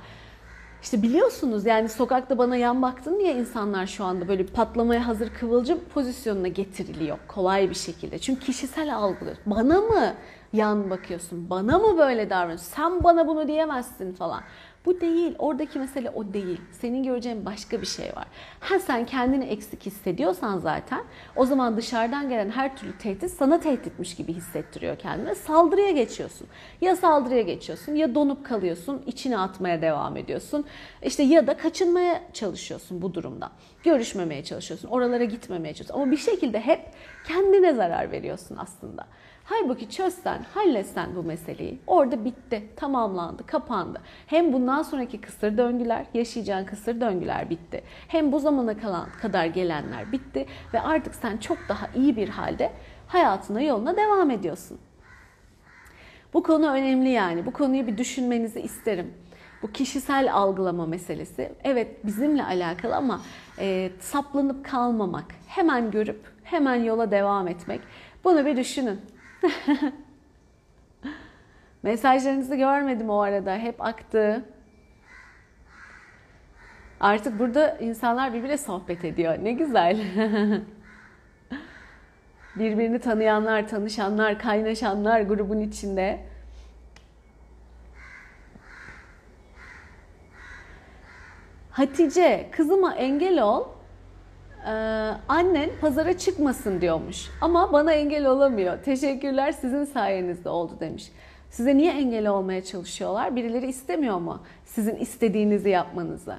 işte 0.86 1.02
biliyorsunuz 1.02 1.66
yani 1.66 1.90
sokakta 1.90 2.38
bana 2.38 2.56
yan 2.56 2.82
baktın 2.82 3.20
diye 3.20 3.34
insanlar 3.36 3.88
şu 3.88 4.04
anda 4.04 4.28
böyle 4.28 4.46
patlamaya 4.46 5.08
hazır 5.08 5.30
kıvılcım 5.30 5.80
pozisyonuna 5.94 6.48
getiriliyor 6.48 7.18
kolay 7.28 7.70
bir 7.70 7.76
şekilde. 7.76 8.20
Çünkü 8.20 8.42
kişisel 8.42 8.96
algılıyor. 8.96 9.38
Bana 9.46 9.82
mı 9.82 10.14
yan 10.54 10.90
bakıyorsun? 10.90 11.50
Bana 11.50 11.80
mı 11.80 11.98
böyle 11.98 12.30
davranıyorsun? 12.30 12.66
Sen 12.66 13.04
bana 13.04 13.28
bunu 13.28 13.48
diyemezsin 13.48 14.14
falan. 14.14 14.42
Bu 14.86 15.02
değil. 15.02 15.36
Oradaki 15.40 15.80
mesele 15.80 16.10
o 16.10 16.34
değil. 16.34 16.62
Senin 16.72 17.04
göreceğin 17.04 17.46
başka 17.46 17.82
bir 17.82 17.86
şey 17.86 18.06
var. 18.06 18.26
Ha 18.60 18.80
sen 18.80 19.06
kendini 19.06 19.46
eksik 19.46 19.86
hissediyorsan 19.86 20.58
zaten 20.58 21.04
o 21.36 21.46
zaman 21.46 21.78
dışarıdan 21.78 22.30
gelen 22.30 22.50
her 22.50 22.78
türlü 22.78 22.98
tehdit 22.98 23.32
sana 23.32 23.60
tehditmiş 23.60 24.16
gibi 24.16 24.34
hissettiriyor 24.34 24.98
kendini. 24.98 25.36
Saldırıya 25.36 25.92
geçiyorsun. 25.92 26.48
Ya 26.82 26.96
saldırıya 26.96 27.42
geçiyorsun 27.42 27.96
ya 27.96 28.16
donup 28.16 28.46
kalıyorsun. 28.46 29.04
içine 29.06 29.38
atmaya 29.38 29.82
devam 29.82 30.18
ediyorsun. 30.18 30.66
İşte 31.04 31.24
ya 31.24 31.48
da 31.48 31.58
kaçınmaya 31.58 32.22
çalışıyorsun 32.34 33.02
bu 33.02 33.14
durumda. 33.14 33.52
Görüşmemeye 33.84 34.44
çalışıyorsun. 34.44 34.88
Oralara 34.88 35.24
gitmemeye 35.24 35.74
çalışıyorsun. 35.74 36.02
Ama 36.04 36.12
bir 36.12 36.18
şekilde 36.18 36.60
hep 36.60 36.82
kendine 37.28 37.74
zarar 37.74 38.12
veriyorsun 38.12 38.58
aslında. 38.60 39.08
Halbuki 39.48 39.90
çözsen, 39.90 40.46
halletsen 40.54 41.16
bu 41.16 41.24
meseleyi 41.24 41.80
orada 41.88 42.26
bitti, 42.26 42.64
tamamlandı, 42.76 43.46
kapandı. 43.46 44.02
Hem 44.28 44.54
bundan 44.54 44.82
sonraki 44.82 45.22
kısır 45.22 45.58
döngüler, 45.58 46.06
yaşayacağın 46.14 46.66
kısır 46.66 47.02
döngüler 47.02 47.50
bitti. 47.50 47.84
Hem 48.08 48.32
bu 48.32 48.40
zamana 48.40 48.78
kalan 48.78 49.10
kadar 49.22 49.46
gelenler 49.46 50.12
bitti 50.12 50.46
ve 50.74 50.82
artık 50.82 51.16
sen 51.16 51.38
çok 51.38 51.58
daha 51.70 51.88
iyi 51.96 52.16
bir 52.16 52.30
halde 52.30 52.72
hayatına 53.08 53.62
yoluna 53.62 53.98
devam 53.98 54.32
ediyorsun. 54.32 54.78
Bu 56.34 56.44
konu 56.44 56.72
önemli 56.72 57.10
yani. 57.10 57.46
Bu 57.46 57.54
konuyu 57.54 57.88
bir 57.88 57.98
düşünmenizi 57.98 58.62
isterim. 58.62 59.14
Bu 59.62 59.72
kişisel 59.72 60.34
algılama 60.34 60.86
meselesi 60.86 61.54
evet 61.64 62.06
bizimle 62.06 62.44
alakalı 62.44 62.96
ama 62.96 63.22
e, 63.60 63.92
saplanıp 64.00 64.66
kalmamak, 64.66 65.26
hemen 65.48 65.92
görüp 65.92 66.22
hemen 66.44 66.76
yola 66.76 67.12
devam 67.12 67.48
etmek. 67.48 67.82
Bunu 68.24 68.46
bir 68.46 68.58
düşünün. 68.58 69.15
Mesajlarınızı 71.84 72.56
görmedim 72.56 73.10
o 73.10 73.20
arada. 73.20 73.58
Hep 73.58 73.82
aktı. 73.82 74.46
Artık 77.00 77.40
burada 77.40 77.78
insanlar 77.78 78.34
birbirine 78.34 78.58
sohbet 78.58 79.06
ediyor. 79.06 79.38
Ne 79.42 79.52
güzel. 79.52 80.02
Birbirini 82.56 83.00
tanıyanlar, 83.00 83.68
tanışanlar, 83.68 84.40
kaynaşanlar 84.40 85.22
grubun 85.22 85.60
içinde. 85.60 86.20
Hatice, 91.72 92.50
kızıma 92.52 92.96
engel 92.96 93.44
ol. 93.44 93.75
Ee, 94.66 94.70
annen 95.28 95.70
pazara 95.82 96.18
çıkmasın 96.18 96.82
diyormuş. 96.82 97.30
Ama 97.42 97.74
bana 97.74 97.94
engel 97.94 98.26
olamıyor. 98.26 98.84
Teşekkürler 98.84 99.52
sizin 99.52 99.86
sayenizde 99.86 100.50
oldu 100.50 100.74
demiş. 100.80 101.12
Size 101.50 101.78
niye 101.78 101.92
engel 101.94 102.28
olmaya 102.28 102.64
çalışıyorlar? 102.64 103.36
Birileri 103.36 103.68
istemiyor 103.68 104.18
mu 104.18 104.44
sizin 104.66 104.96
istediğinizi 104.96 105.70
yapmanızı? 105.70 106.36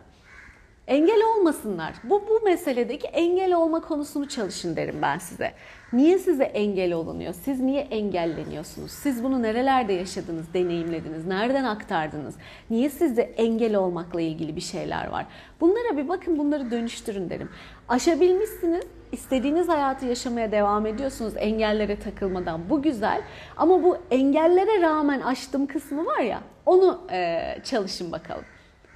Engel 0.87 1.21
olmasınlar. 1.37 1.95
Bu 2.05 2.25
bu 2.29 2.45
meseledeki 2.45 3.07
engel 3.07 3.55
olma 3.55 3.81
konusunu 3.81 4.29
çalışın 4.29 4.77
derim 4.77 4.99
ben 5.03 5.19
size. 5.19 5.53
Niye 5.93 6.19
size 6.19 6.45
engel 6.45 6.93
olunuyor? 6.93 7.35
Siz 7.35 7.61
niye 7.61 7.81
engelleniyorsunuz? 7.81 8.91
Siz 8.91 9.25
bunu 9.25 9.43
nerelerde 9.43 9.93
yaşadınız, 9.93 10.55
deneyimlediniz? 10.55 11.27
Nereden 11.27 11.65
aktardınız? 11.65 12.35
Niye 12.71 12.91
sizde 12.91 13.23
engel 13.23 13.75
olmakla 13.75 14.21
ilgili 14.21 14.57
bir 14.57 14.61
şeyler 14.61 15.07
var? 15.07 15.27
Bunlara 15.61 15.97
bir 15.97 16.09
bakın, 16.09 16.39
bunları 16.39 16.71
dönüştürün 16.71 17.31
derim. 17.31 17.51
Aşabilmişsiniz, 17.89 18.85
istediğiniz 19.13 19.69
hayatı 19.69 20.07
yaşamaya 20.07 20.53
devam 20.53 20.87
ediyorsunuz 20.87 21.35
engellere 21.37 21.99
takılmadan. 21.99 22.71
Bu 22.71 22.83
güzel 22.83 23.23
ama 23.57 23.83
bu 23.83 23.99
engellere 24.11 24.83
rağmen 24.83 25.21
aştığım 25.21 25.67
kısmı 25.67 26.07
var 26.07 26.21
ya 26.21 26.41
onu 26.67 27.01
e, 27.13 27.41
çalışın 27.65 28.13
bakalım. 28.13 28.45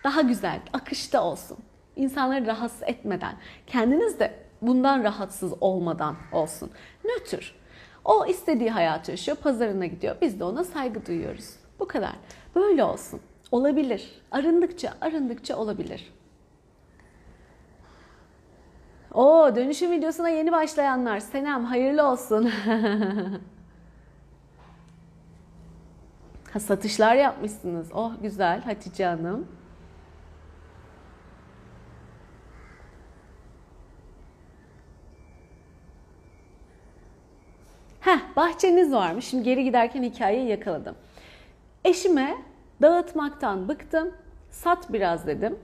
Daha 0.04 0.20
güzel, 0.20 0.60
akışta 0.72 1.24
olsun. 1.24 1.58
İnsanları 1.96 2.46
rahatsız 2.46 2.82
etmeden, 2.82 3.34
kendiniz 3.66 4.20
de 4.20 4.39
bundan 4.62 5.04
rahatsız 5.04 5.52
olmadan 5.60 6.16
olsun. 6.32 6.70
Nötr. 7.04 7.54
O 8.04 8.26
istediği 8.26 8.70
hayatı 8.70 9.10
yaşıyor, 9.10 9.36
pazarına 9.36 9.86
gidiyor. 9.86 10.16
Biz 10.20 10.40
de 10.40 10.44
ona 10.44 10.64
saygı 10.64 11.06
duyuyoruz. 11.06 11.56
Bu 11.80 11.88
kadar. 11.88 12.12
Böyle 12.54 12.84
olsun. 12.84 13.20
Olabilir. 13.52 14.22
Arındıkça, 14.30 14.94
arındıkça 15.00 15.56
olabilir. 15.56 16.12
O 19.14 19.50
dönüşüm 19.56 19.90
videosuna 19.90 20.28
yeni 20.28 20.52
başlayanlar 20.52 21.20
Senem 21.20 21.64
hayırlı 21.64 22.06
olsun. 22.06 22.44
ha, 26.52 26.60
satışlar 26.60 27.14
yapmışsınız. 27.14 27.88
Oh 27.94 28.12
güzel 28.22 28.62
Hatice 28.62 29.04
Hanım. 29.04 29.59
Heh, 38.10 38.36
bahçeniz 38.36 38.92
varmış. 38.92 39.24
Şimdi 39.24 39.44
geri 39.44 39.64
giderken 39.64 40.02
hikayeyi 40.02 40.48
yakaladım. 40.48 40.94
Eşime 41.84 42.34
dağıtmaktan 42.82 43.68
bıktım. 43.68 44.14
Sat 44.50 44.92
biraz 44.92 45.26
dedim. 45.26 45.58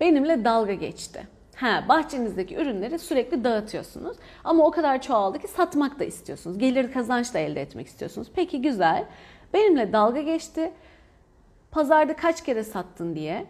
benimle 0.00 0.44
dalga 0.44 0.74
geçti. 0.74 1.26
Ha, 1.56 1.84
bahçenizdeki 1.88 2.56
ürünleri 2.56 2.98
sürekli 2.98 3.44
dağıtıyorsunuz 3.44 4.16
ama 4.44 4.64
o 4.64 4.70
kadar 4.70 5.02
çoğaldı 5.02 5.38
ki 5.38 5.48
satmak 5.48 5.98
da 5.98 6.04
istiyorsunuz. 6.04 6.58
Gelir 6.58 6.92
kazanç 6.92 7.34
da 7.34 7.38
elde 7.38 7.60
etmek 7.60 7.86
istiyorsunuz. 7.86 8.28
Peki 8.34 8.62
güzel. 8.62 9.04
Benimle 9.54 9.92
dalga 9.92 10.20
geçti. 10.20 10.72
Pazarda 11.70 12.16
kaç 12.16 12.44
kere 12.44 12.64
sattın 12.64 13.14
diye. 13.14 13.46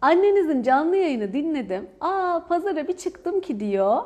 Annenizin 0.00 0.62
canlı 0.62 0.96
yayını 0.96 1.32
dinledim. 1.32 1.88
Aa 2.00 2.40
pazara 2.48 2.88
bir 2.88 2.96
çıktım 2.96 3.40
ki 3.40 3.60
diyor. 3.60 4.02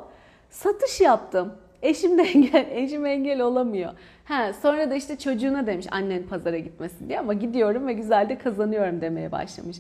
Satış 0.50 1.00
yaptım. 1.00 1.52
Eşim 1.84 2.18
de 2.18 2.22
engel, 2.34 2.66
eşim 2.70 3.06
engel 3.06 3.40
olamıyor. 3.40 3.92
Ha, 4.24 4.52
sonra 4.52 4.90
da 4.90 4.94
işte 4.94 5.18
çocuğuna 5.18 5.66
demiş 5.66 5.86
annen 5.90 6.22
pazara 6.22 6.58
gitmesin 6.58 7.08
diye 7.08 7.20
ama 7.20 7.34
gidiyorum 7.34 7.86
ve 7.86 7.92
güzel 7.92 8.28
de 8.28 8.38
kazanıyorum 8.38 9.00
demeye 9.00 9.32
başlamış. 9.32 9.76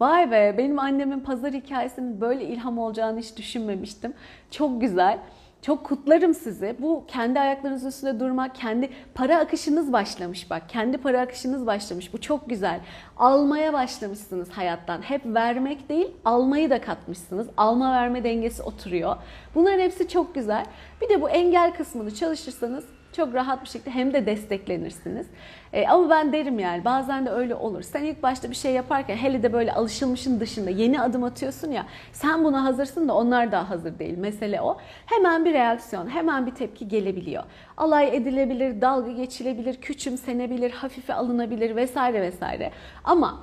Vay 0.00 0.30
be 0.30 0.54
benim 0.58 0.78
annemin 0.78 1.20
pazar 1.20 1.52
hikayesinin 1.52 2.20
böyle 2.20 2.44
ilham 2.44 2.78
olacağını 2.78 3.18
hiç 3.18 3.36
düşünmemiştim. 3.36 4.12
Çok 4.50 4.80
güzel. 4.80 5.18
Çok 5.62 5.84
kutlarım 5.84 6.34
sizi. 6.34 6.76
Bu 6.78 7.04
kendi 7.08 7.40
ayaklarınız 7.40 7.84
üstünde 7.84 8.20
durmak, 8.20 8.54
kendi 8.54 8.90
para 9.14 9.38
akışınız 9.38 9.92
başlamış 9.92 10.50
bak. 10.50 10.68
Kendi 10.68 10.98
para 10.98 11.20
akışınız 11.20 11.66
başlamış. 11.66 12.12
Bu 12.12 12.20
çok 12.20 12.48
güzel. 12.48 12.80
Almaya 13.16 13.72
başlamışsınız 13.72 14.50
hayattan. 14.50 15.02
Hep 15.02 15.22
vermek 15.26 15.88
değil, 15.88 16.10
almayı 16.24 16.70
da 16.70 16.80
katmışsınız. 16.80 17.48
Alma 17.56 17.92
verme 17.92 18.24
dengesi 18.24 18.62
oturuyor. 18.62 19.16
Bunların 19.54 19.80
hepsi 19.80 20.08
çok 20.08 20.34
güzel. 20.34 20.66
Bir 21.00 21.08
de 21.08 21.22
bu 21.22 21.30
engel 21.30 21.74
kısmını 21.74 22.14
çalışırsanız 22.14 22.84
çok 23.18 23.34
rahat 23.34 23.62
bir 23.62 23.68
şekilde 23.68 23.90
hem 23.90 24.12
de 24.12 24.26
desteklenirsiniz. 24.26 25.26
E, 25.72 25.86
ama 25.86 26.10
ben 26.10 26.32
derim 26.32 26.58
yani 26.58 26.84
bazen 26.84 27.26
de 27.26 27.30
öyle 27.30 27.54
olur. 27.54 27.82
Sen 27.82 28.04
ilk 28.04 28.22
başta 28.22 28.50
bir 28.50 28.54
şey 28.54 28.72
yaparken 28.72 29.16
hele 29.16 29.42
de 29.42 29.52
böyle 29.52 29.72
alışılmışın 29.72 30.40
dışında 30.40 30.70
yeni 30.70 31.00
adım 31.00 31.24
atıyorsun 31.24 31.70
ya 31.70 31.86
sen 32.12 32.44
buna 32.44 32.64
hazırsın 32.64 33.08
da 33.08 33.14
onlar 33.14 33.52
daha 33.52 33.70
hazır 33.70 33.98
değil. 33.98 34.18
Mesele 34.18 34.60
o. 34.60 34.78
Hemen 35.06 35.44
bir 35.44 35.52
reaksiyon, 35.52 36.06
hemen 36.06 36.46
bir 36.46 36.54
tepki 36.54 36.88
gelebiliyor. 36.88 37.44
Alay 37.76 38.16
edilebilir, 38.16 38.80
dalga 38.80 39.12
geçilebilir, 39.12 39.76
küçümsenebilir, 39.76 40.70
hafife 40.70 41.14
alınabilir 41.14 41.76
vesaire 41.76 42.20
vesaire. 42.20 42.70
Ama 43.04 43.40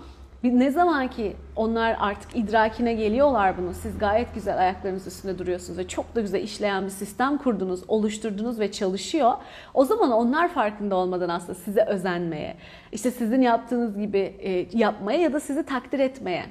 ne 0.54 0.72
zaman 0.72 1.08
ki 1.08 1.36
onlar 1.56 1.98
artık 2.00 2.36
idrakine 2.36 2.94
geliyorlar 2.94 3.58
bunu, 3.58 3.74
siz 3.74 3.98
gayet 3.98 4.34
güzel 4.36 4.58
ayaklarınız 4.58 5.08
üstünde 5.08 5.40
duruyorsunuz 5.40 5.80
ve 5.80 5.88
çok 5.88 6.16
da 6.16 6.22
güzel 6.22 6.44
işleyen 6.44 6.86
bir 6.86 6.90
sistem 6.90 7.38
kurdunuz, 7.38 7.82
oluşturdunuz 7.88 8.60
ve 8.60 8.72
çalışıyor. 8.72 9.34
O 9.74 9.86
zaman 9.86 10.12
onlar 10.12 10.50
farkında 10.50 10.96
olmadan 10.96 11.30
aslında 11.30 11.56
size 11.56 11.86
özenmeye, 11.86 12.56
işte 12.92 13.12
sizin 13.12 13.42
yaptığınız 13.42 13.98
gibi 13.98 14.36
e, 14.40 14.78
yapmaya 14.78 15.20
ya 15.20 15.34
da 15.34 15.40
sizi 15.40 15.66
takdir 15.66 16.00
etmeye 16.00 16.46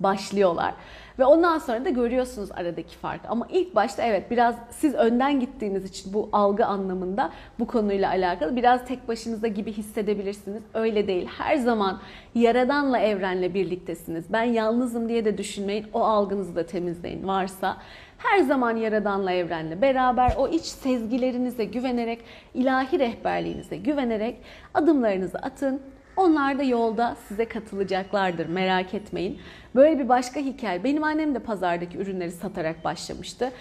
başlıyorlar. 0.00 0.74
Ve 1.18 1.24
ondan 1.24 1.58
sonra 1.58 1.84
da 1.84 1.90
görüyorsunuz 1.90 2.48
aradaki 2.52 2.96
farkı. 2.96 3.28
Ama 3.28 3.46
ilk 3.50 3.74
başta 3.74 4.02
evet 4.02 4.30
biraz 4.30 4.54
siz 4.70 4.94
önden 4.94 5.40
gittiğiniz 5.40 5.84
için 5.84 6.14
bu 6.14 6.28
algı 6.32 6.66
anlamında 6.66 7.30
bu 7.58 7.66
konuyla 7.66 8.10
alakalı 8.10 8.56
biraz 8.56 8.84
tek 8.84 9.08
başınıza 9.08 9.46
gibi 9.46 9.72
hissedebilirsiniz. 9.72 10.62
Öyle 10.74 11.06
değil. 11.06 11.28
Her 11.38 11.56
zaman 11.56 12.00
yaradanla 12.34 12.98
evrenle 12.98 13.54
birliktesiniz. 13.54 14.24
Ben 14.32 14.42
yalnızım 14.42 15.08
diye 15.08 15.24
de 15.24 15.38
düşünmeyin. 15.38 15.86
O 15.92 16.00
algınızı 16.00 16.56
da 16.56 16.66
temizleyin 16.66 17.28
varsa. 17.28 17.76
Her 18.18 18.38
zaman 18.38 18.76
yaradanla 18.76 19.32
evrenle 19.32 19.82
beraber 19.82 20.32
o 20.36 20.48
iç 20.48 20.64
sezgilerinize 20.64 21.64
güvenerek, 21.64 22.20
ilahi 22.54 22.98
rehberliğinize 22.98 23.76
güvenerek 23.76 24.36
adımlarınızı 24.74 25.38
atın 25.38 25.80
onlar 26.16 26.58
da 26.58 26.62
yolda 26.62 27.16
size 27.28 27.44
katılacaklardır 27.44 28.46
merak 28.46 28.94
etmeyin. 28.94 29.38
Böyle 29.74 29.98
bir 29.98 30.08
başka 30.08 30.40
hikaye. 30.40 30.84
Benim 30.84 31.04
annem 31.04 31.34
de 31.34 31.38
pazardaki 31.38 31.98
ürünleri 31.98 32.30
satarak 32.30 32.84
başlamıştı. 32.84 33.52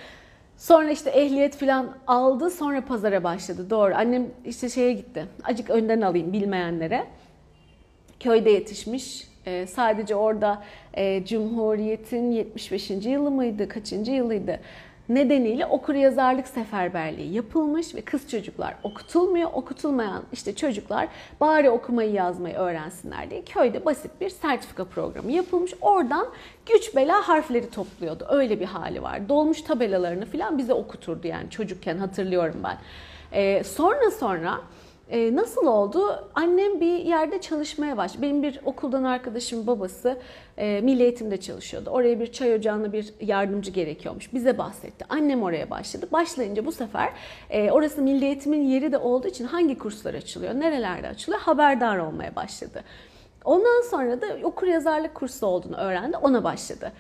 Sonra 0.58 0.92
işte 0.92 1.10
ehliyet 1.10 1.58
falan 1.58 1.98
aldı 2.08 2.50
sonra 2.50 2.86
pazara 2.86 3.24
başladı. 3.24 3.70
Doğru. 3.70 3.96
Annem 3.96 4.28
işte 4.46 4.70
şeye 4.70 4.94
gitti. 4.94 5.26
Acık 5.44 5.70
önden 5.70 6.02
alayım 6.02 6.34
bilmeyenlere. 6.34 7.04
Köyde 8.20 8.50
yetişmiş. 8.50 9.28
Ee, 9.46 9.68
sadece 9.68 10.16
orada 10.16 10.64
e, 10.94 11.26
Cumhuriyet'in 11.26 12.32
75. 12.32 12.90
yılı 12.90 13.32
mıydı, 13.32 13.70
kaçıncı 13.70 14.12
yılıydı? 14.12 14.60
Nedeniyle 15.10 15.66
okur 15.66 15.96
yazarlık 15.96 16.48
seferberliği 16.48 17.34
yapılmış 17.34 17.96
ve 17.96 18.02
kız 18.02 18.30
çocuklar 18.30 18.76
okutulmuyor. 18.84 19.50
Okutulmayan 19.54 20.24
işte 20.34 20.56
çocuklar 20.56 21.08
bari 21.42 21.70
okumayı 21.70 22.12
yazmayı 22.12 22.56
öğrensinler 22.56 23.30
diye 23.30 23.42
köyde 23.42 23.86
basit 23.86 24.12
bir 24.22 24.30
sertifika 24.30 24.86
programı 24.86 25.32
yapılmış. 25.32 25.74
Oradan 25.82 26.28
güç 26.66 26.96
bela 26.96 27.28
harfleri 27.28 27.70
topluyordu. 27.70 28.28
Öyle 28.30 28.60
bir 28.60 28.66
hali 28.66 29.02
var. 29.02 29.30
Dolmuş 29.30 29.62
tabelalarını 29.62 30.26
falan 30.26 30.58
bize 30.58 30.74
okuturdu 30.74 31.28
yani 31.28 31.50
çocukken 31.50 31.98
hatırlıyorum 31.98 32.62
ben. 32.64 32.78
Ee, 33.32 33.64
sonra 33.64 34.12
sonra 34.12 34.62
e, 35.10 35.36
nasıl 35.36 35.68
oldu? 35.68 36.30
Annem 36.36 36.82
bir 36.82 36.98
yerde 36.98 37.42
çalışmaya 37.42 37.98
başladı. 37.98 38.22
Benim 38.22 38.44
bir 38.44 38.60
okuldan 38.66 39.04
arkadaşım 39.04 39.68
babası 39.68 40.18
e, 40.58 40.82
milli 40.82 41.04
eğitimde 41.04 41.38
çalışıyordu. 41.38 41.90
Oraya 41.90 42.20
bir 42.20 42.32
çay 42.32 42.54
ocağına 42.54 42.94
bir 42.94 43.14
yardımcı 43.22 43.72
gerekiyormuş. 43.72 44.34
Bize 44.34 44.58
bahsetti. 44.58 45.06
Annem 45.10 45.44
oraya 45.44 45.70
başladı. 45.70 46.08
Başlayınca 46.12 46.66
bu 46.66 46.72
sefer 46.72 47.10
e, 47.50 47.72
orası 47.72 48.02
milli 48.02 48.26
eğitimin 48.26 48.62
yeri 48.62 48.92
de 48.92 48.98
olduğu 48.98 49.28
için 49.28 49.46
hangi 49.46 49.78
kurslar 49.78 50.14
açılıyor, 50.14 50.54
nerelerde 50.54 51.08
açılıyor 51.08 51.42
haberdar 51.42 51.98
olmaya 51.98 52.36
başladı. 52.36 52.84
Ondan 53.46 53.82
sonra 53.82 54.22
da 54.22 54.28
okur 54.44 54.68
yazarlık 54.68 55.16
kursu 55.16 55.48
olduğunu 55.48 55.76
öğrendi. 55.76 56.18
Ona 56.18 56.44
başladı. 56.44 56.92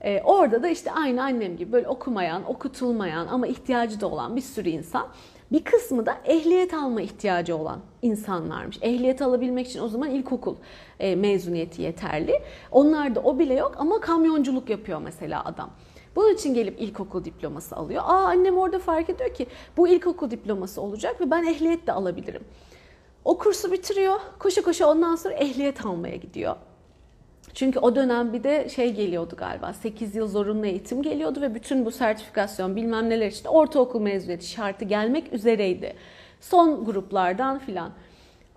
Ee, 0.00 0.22
orada 0.24 0.62
da 0.62 0.68
işte 0.68 0.92
aynı 0.92 1.22
annem 1.22 1.56
gibi 1.56 1.72
böyle 1.72 1.88
okumayan, 1.88 2.50
okutulmayan 2.50 3.26
ama 3.26 3.46
ihtiyacı 3.46 4.00
da 4.00 4.06
olan 4.06 4.36
bir 4.36 4.40
sürü 4.40 4.68
insan 4.68 5.08
bir 5.52 5.64
kısmı 5.64 6.06
da 6.06 6.18
ehliyet 6.24 6.74
alma 6.74 7.00
ihtiyacı 7.00 7.56
olan 7.56 7.80
insanlarmış. 8.02 8.78
Ehliyet 8.82 9.22
alabilmek 9.22 9.66
için 9.66 9.80
o 9.80 9.88
zaman 9.88 10.10
ilkokul 10.10 10.56
e, 11.00 11.16
mezuniyeti 11.16 11.82
yeterli. 11.82 12.42
Onlar 12.70 13.14
da 13.14 13.20
o 13.20 13.38
bile 13.38 13.54
yok 13.54 13.74
ama 13.78 14.00
kamyonculuk 14.00 14.70
yapıyor 14.70 15.00
mesela 15.04 15.44
adam. 15.44 15.70
Bunun 16.16 16.34
için 16.34 16.54
gelip 16.54 16.80
ilkokul 16.80 17.24
diploması 17.24 17.76
alıyor. 17.76 18.02
Aa 18.06 18.26
annem 18.26 18.58
orada 18.58 18.78
fark 18.78 19.10
ediyor 19.10 19.34
ki 19.34 19.46
bu 19.76 19.88
ilkokul 19.88 20.30
diploması 20.30 20.80
olacak 20.80 21.20
ve 21.20 21.30
ben 21.30 21.44
ehliyet 21.44 21.86
de 21.86 21.92
alabilirim. 21.92 22.42
O 23.24 23.38
kursu 23.38 23.72
bitiriyor. 23.72 24.20
Koşa 24.38 24.62
koşa 24.62 24.90
ondan 24.90 25.16
sonra 25.16 25.34
ehliyet 25.34 25.86
almaya 25.86 26.16
gidiyor. 26.16 26.56
Çünkü 27.54 27.78
o 27.78 27.96
dönem 27.96 28.32
bir 28.32 28.44
de 28.44 28.68
şey 28.68 28.92
geliyordu 28.92 29.34
galiba 29.38 29.72
8 29.72 30.14
yıl 30.14 30.28
zorunlu 30.28 30.66
eğitim 30.66 31.02
geliyordu 31.02 31.40
ve 31.40 31.54
bütün 31.54 31.84
bu 31.84 31.90
sertifikasyon 31.90 32.76
bilmem 32.76 33.10
neler 33.10 33.26
işte 33.26 33.48
ortaokul 33.48 34.00
mezuniyeti 34.00 34.46
şartı 34.46 34.84
gelmek 34.84 35.32
üzereydi. 35.32 35.94
Son 36.40 36.84
gruplardan 36.84 37.58
filan. 37.58 37.90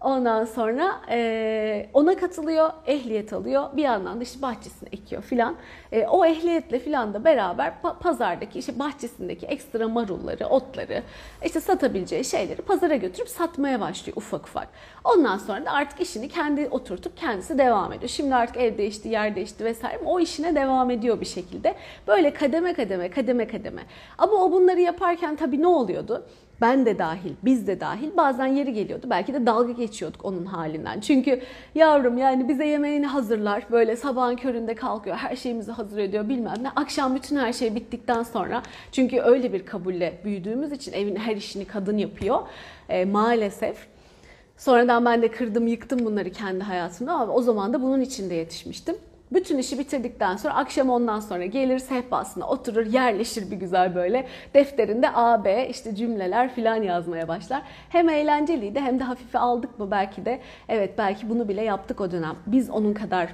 Ondan 0.02 0.46
sonra 0.46 1.02
e, 1.10 1.90
ona 1.94 2.18
katılıyor, 2.18 2.70
ehliyet 2.88 3.34
alıyor. 3.34 3.64
Bir 3.78 3.84
yandan 3.84 4.20
da 4.20 4.24
işte 4.24 4.42
bahçesini 4.42 4.90
ekiyor 4.92 5.22
filan. 5.22 5.56
E, 5.94 6.08
o 6.08 6.26
ehliyetle 6.26 6.80
filan 6.80 7.14
da 7.14 7.24
beraber 7.24 7.74
pa- 7.84 8.00
pazardaki 8.00 8.60
işte 8.60 8.80
bahçesindeki 8.80 9.46
ekstra 9.46 9.88
marulları, 9.88 10.48
otları, 10.48 11.04
işte 11.46 11.60
satabileceği 11.60 12.26
şeyleri 12.26 12.62
pazara 12.62 12.96
götürüp 12.96 13.30
satmaya 13.30 13.80
başlıyor 13.80 14.18
ufak 14.18 14.48
ufak. 14.48 14.68
Ondan 15.04 15.38
sonra 15.38 15.66
da 15.66 15.72
artık 15.72 16.02
işini 16.02 16.30
kendi 16.30 16.68
oturtup 16.72 17.18
kendisi 17.18 17.58
devam 17.58 17.94
ediyor. 17.94 18.10
Şimdi 18.10 18.36
artık 18.36 18.58
ev 18.58 18.78
değişti, 18.78 19.10
yer 19.10 19.36
değişti 19.36 19.66
vesaire 19.66 20.00
o 20.06 20.20
işine 20.20 20.56
devam 20.56 20.92
ediyor 20.92 21.22
bir 21.22 21.26
şekilde. 21.26 21.76
Böyle 22.08 22.34
kademe 22.34 22.74
kademe, 22.74 23.10
kademe 23.10 23.48
kademe. 23.48 23.82
Ama 24.18 24.34
o 24.34 24.52
bunları 24.52 24.82
yaparken 24.82 25.36
tabii 25.36 25.62
ne 25.62 25.68
oluyordu? 25.68 26.26
ben 26.64 26.86
de 26.86 27.00
dahil, 27.00 27.34
biz 27.44 27.68
de 27.68 27.80
dahil 27.80 28.18
bazen 28.18 28.46
yeri 28.46 28.74
geliyordu. 28.74 29.08
Belki 29.10 29.34
de 29.34 29.46
dalga 29.46 29.72
geçiyorduk 29.72 30.26
onun 30.26 30.46
halinden. 30.46 31.00
Çünkü 31.00 31.42
yavrum 31.76 32.18
yani 32.18 32.48
bize 32.50 32.66
yemeğini 32.66 33.08
hazırlar. 33.08 33.64
Böyle 33.72 33.96
sabahın 33.96 34.36
köründe 34.36 34.76
kalkıyor, 34.76 35.16
her 35.16 35.36
şeyimizi 35.36 35.72
hazır 35.84 35.98
ediyor 35.98 36.30
bilmem 36.30 36.56
ne. 36.62 36.70
Akşam 36.70 37.16
bütün 37.16 37.38
her 37.38 37.54
şey 37.54 37.76
bittikten 37.76 38.24
sonra 38.24 38.64
çünkü 38.92 39.22
öyle 39.22 39.54
bir 39.54 39.66
kabulle 39.66 40.22
büyüdüğümüz 40.26 40.72
için 40.72 40.94
evin 40.94 41.16
her 41.16 41.36
işini 41.36 41.66
kadın 41.66 41.98
yapıyor. 41.98 42.40
E, 42.90 43.06
maalesef. 43.06 43.88
Sonradan 44.58 45.06
ben 45.06 45.22
de 45.22 45.32
kırdım, 45.32 45.68
yıktım 45.68 46.06
bunları 46.06 46.32
kendi 46.32 46.64
hayatımda 46.64 47.14
ama 47.14 47.34
o 47.34 47.42
zaman 47.42 47.74
da 47.74 47.82
bunun 47.82 48.02
içinde 48.02 48.36
yetişmiştim. 48.36 48.96
Bütün 49.32 49.58
işi 49.58 49.80
bitirdikten 49.80 50.36
sonra 50.36 50.54
akşam 50.54 50.90
ondan 50.90 51.20
sonra 51.20 51.46
gelir 51.46 51.80
sehpasına 51.80 52.48
oturur 52.48 52.86
yerleşir 52.86 53.52
bir 53.52 53.56
güzel 53.56 53.96
böyle 53.96 54.28
defterinde 54.54 55.10
A, 55.14 55.46
B 55.46 55.68
işte 55.70 55.96
cümleler 55.96 56.54
filan 56.54 56.76
yazmaya 56.76 57.28
başlar. 57.28 57.62
Hem 57.90 58.10
eğlenceliydi 58.10 58.80
hem 58.80 59.00
de 59.00 59.04
hafife 59.04 59.40
aldık 59.40 59.80
mı 59.80 59.92
belki 59.92 60.26
de 60.26 60.40
evet 60.70 60.98
belki 60.98 61.30
bunu 61.30 61.48
bile 61.48 61.64
yaptık 61.64 62.02
o 62.02 62.12
dönem. 62.12 62.36
Biz 62.48 62.70
onun 62.70 62.94
kadar 62.94 63.30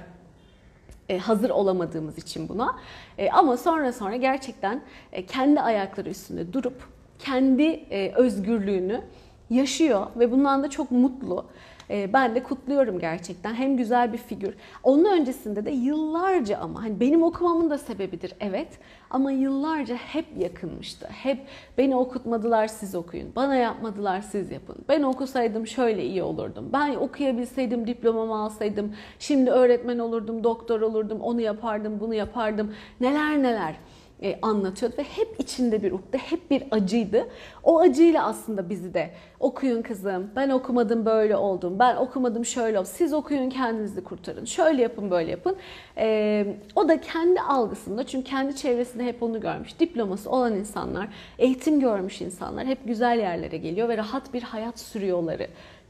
hazır 1.18 1.50
olamadığımız 1.50 2.18
için 2.18 2.48
buna. 2.48 2.76
E, 3.18 3.30
ama 3.30 3.56
sonra 3.56 3.92
sonra 3.92 4.16
gerçekten 4.16 4.82
e, 5.12 5.26
kendi 5.26 5.60
ayakları 5.60 6.10
üstünde 6.10 6.52
durup 6.52 6.82
kendi 7.18 7.84
özgürlüğünü 8.16 9.02
yaşıyor 9.50 10.06
ve 10.16 10.32
bundan 10.32 10.62
da 10.62 10.70
çok 10.70 10.90
mutlu. 10.90 11.46
Ee, 11.90 12.12
ben 12.12 12.34
de 12.34 12.42
kutluyorum 12.42 12.98
gerçekten. 12.98 13.54
Hem 13.54 13.76
güzel 13.76 14.12
bir 14.12 14.18
figür. 14.18 14.54
Onun 14.82 15.04
öncesinde 15.04 15.64
de 15.64 15.70
yıllarca 15.70 16.58
ama 16.58 16.82
hani 16.82 17.00
benim 17.00 17.22
okumamın 17.22 17.70
da 17.70 17.78
sebebidir 17.78 18.32
evet. 18.40 18.78
Ama 19.10 19.32
yıllarca 19.32 19.94
hep 19.94 20.26
yakınmıştı. 20.38 21.06
Hep 21.06 21.38
beni 21.78 21.96
okutmadılar 21.96 22.66
siz 22.66 22.94
okuyun. 22.94 23.32
Bana 23.36 23.54
yapmadılar 23.56 24.20
siz 24.20 24.50
yapın. 24.50 24.76
Ben 24.88 25.02
okusaydım 25.02 25.66
şöyle 25.66 26.04
iyi 26.04 26.22
olurdum. 26.22 26.70
Ben 26.72 26.94
okuyabilseydim 26.94 27.86
diplomamı 27.86 28.38
alsaydım. 28.38 28.94
Şimdi 29.18 29.50
öğretmen 29.50 29.98
olurdum, 29.98 30.44
doktor 30.44 30.80
olurdum, 30.80 31.20
onu 31.20 31.40
yapardım, 31.40 32.00
bunu 32.00 32.14
yapardım. 32.14 32.74
Neler 33.00 33.42
neler 33.42 33.74
e, 34.22 34.38
anlatıyordu 34.42 34.94
ve 34.98 35.02
hep 35.02 35.36
içinde 35.38 35.82
bir 35.82 35.92
ukde, 35.92 36.18
hep 36.18 36.50
bir 36.50 36.64
acıydı. 36.70 37.28
O 37.64 37.80
acıyla 37.80 38.26
aslında 38.26 38.70
bizi 38.70 38.94
de 38.94 39.10
okuyun 39.40 39.82
kızım, 39.82 40.30
ben 40.36 40.50
okumadım 40.50 41.06
böyle 41.06 41.36
oldum, 41.36 41.78
ben 41.78 41.96
okumadım 41.96 42.44
şöyle 42.44 42.78
oldum, 42.78 42.90
siz 42.94 43.12
okuyun 43.12 43.50
kendinizi 43.50 44.04
kurtarın, 44.04 44.44
şöyle 44.44 44.82
yapın 44.82 45.10
böyle 45.10 45.30
yapın. 45.30 45.56
E, 45.96 46.46
o 46.76 46.88
da 46.88 47.00
kendi 47.00 47.40
algısında 47.40 48.06
çünkü 48.06 48.30
kendi 48.30 48.56
çevresinde 48.56 49.04
hep 49.04 49.22
onu 49.22 49.40
görmüş. 49.40 49.80
Diploması 49.80 50.30
olan 50.30 50.54
insanlar, 50.54 51.08
eğitim 51.38 51.80
görmüş 51.80 52.20
insanlar 52.20 52.66
hep 52.66 52.78
güzel 52.86 53.18
yerlere 53.18 53.56
geliyor 53.56 53.88
ve 53.88 53.96
rahat 53.96 54.34
bir 54.34 54.42
hayat 54.42 54.78
sürüyorları 54.78 55.46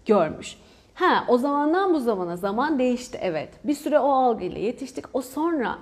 görmüş. 0.06 0.56
Ha 0.94 1.24
o 1.28 1.38
zamandan 1.38 1.94
bu 1.94 2.00
zamana 2.00 2.36
zaman 2.36 2.78
değişti 2.78 3.18
evet. 3.22 3.48
Bir 3.64 3.74
süre 3.74 3.98
o 3.98 4.08
algıyla 4.08 4.58
yetiştik. 4.58 5.04
O 5.12 5.22
sonra 5.22 5.78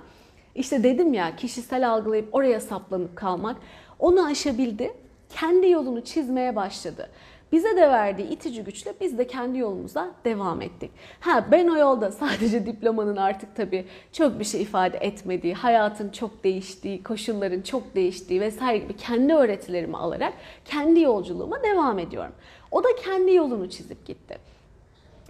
işte 0.59 0.83
dedim 0.83 1.13
ya 1.13 1.35
kişisel 1.35 1.89
algılayıp 1.89 2.35
oraya 2.35 2.59
saplanıp 2.59 3.15
kalmak 3.15 3.57
onu 3.99 4.25
aşabildi. 4.25 4.93
Kendi 5.29 5.69
yolunu 5.69 6.03
çizmeye 6.03 6.55
başladı. 6.55 7.09
Bize 7.51 7.77
de 7.77 7.89
verdiği 7.89 8.27
itici 8.27 8.63
güçle 8.63 8.93
biz 9.01 9.17
de 9.17 9.27
kendi 9.27 9.57
yolumuza 9.57 10.11
devam 10.25 10.61
ettik. 10.61 10.91
Ha 11.19 11.45
ben 11.51 11.67
o 11.67 11.77
yolda 11.77 12.11
sadece 12.21 12.65
diplomanın 12.65 13.15
artık 13.15 13.55
tabii 13.55 13.85
çok 14.11 14.39
bir 14.39 14.45
şey 14.45 14.61
ifade 14.61 14.97
etmediği, 14.97 15.53
hayatın 15.53 16.09
çok 16.09 16.43
değiştiği, 16.43 17.03
koşulların 17.03 17.61
çok 17.61 17.95
değiştiği 17.95 18.41
vesaire 18.41 18.77
gibi 18.77 18.95
kendi 18.97 19.33
öğretilerimi 19.33 19.97
alarak 19.97 20.33
kendi 20.65 20.99
yolculuğuma 20.99 21.63
devam 21.63 21.99
ediyorum. 21.99 22.33
O 22.71 22.83
da 22.83 22.87
kendi 23.05 23.33
yolunu 23.33 23.69
çizip 23.69 24.05
gitti. 24.05 24.37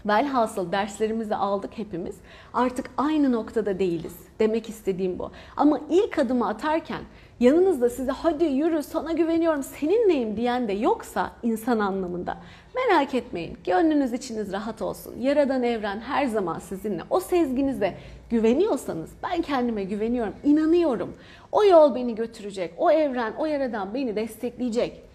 Velhasıl 0.05 0.71
derslerimizi 0.71 1.35
aldık 1.35 1.71
hepimiz. 1.77 2.15
Artık 2.53 2.89
aynı 2.97 3.31
noktada 3.31 3.79
değiliz. 3.79 4.15
Demek 4.39 4.69
istediğim 4.69 5.19
bu. 5.19 5.31
Ama 5.57 5.79
ilk 5.89 6.19
adımı 6.19 6.47
atarken 6.47 7.01
yanınızda 7.39 7.89
size 7.89 8.11
hadi 8.11 8.45
yürü 8.45 8.83
sana 8.83 9.11
güveniyorum 9.11 9.63
seninleyim 9.63 10.37
diyen 10.37 10.67
de 10.67 10.73
yoksa 10.73 11.31
insan 11.43 11.79
anlamında 11.79 12.37
merak 12.75 13.13
etmeyin. 13.13 13.57
Gönlünüz 13.65 14.13
içiniz 14.13 14.51
rahat 14.51 14.81
olsun. 14.81 15.15
Yaradan 15.19 15.63
evren 15.63 15.99
her 15.99 16.25
zaman 16.25 16.59
sizinle. 16.59 17.01
O 17.09 17.19
sezginize 17.19 17.93
güveniyorsanız 18.29 19.09
ben 19.23 19.41
kendime 19.41 19.83
güveniyorum, 19.83 20.33
inanıyorum. 20.43 21.13
O 21.51 21.63
yol 21.63 21.95
beni 21.95 22.15
götürecek. 22.15 22.73
O 22.77 22.91
evren, 22.91 23.33
o 23.37 23.45
yaradan 23.45 23.93
beni 23.93 24.15
destekleyecek. 24.15 25.08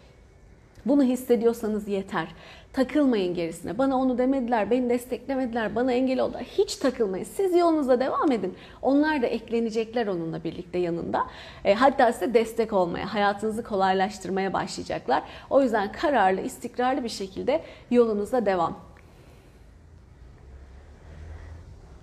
Bunu 0.87 1.03
hissediyorsanız 1.03 1.89
yeter. 1.89 2.29
Takılmayın 2.73 3.35
gerisine. 3.35 3.79
Bana 3.79 3.97
onu 3.97 4.19
demediler, 4.19 4.71
beni 4.71 4.91
desteklemediler, 4.91 5.75
bana 5.75 5.93
engel 5.93 6.21
oldular. 6.21 6.43
Hiç 6.43 6.77
takılmayın. 6.77 7.25
Siz 7.25 7.55
yolunuza 7.57 8.01
devam 8.01 8.33
edin. 8.33 8.55
Onlar 8.83 9.23
da 9.23 9.27
eklenecekler 9.27 10.07
onunla 10.07 10.45
birlikte 10.45 10.79
yanında. 10.79 11.27
E, 11.65 11.75
hatta 11.75 12.13
size 12.13 12.35
destek 12.35 12.73
olmaya, 12.73 13.15
hayatınızı 13.15 13.65
kolaylaştırmaya 13.65 14.53
başlayacaklar. 14.53 15.23
O 15.51 15.63
yüzden 15.63 15.93
kararlı, 15.93 16.41
istikrarlı 16.41 17.05
bir 17.05 17.09
şekilde 17.09 17.61
yolunuza 17.91 18.47
devam. 18.47 18.79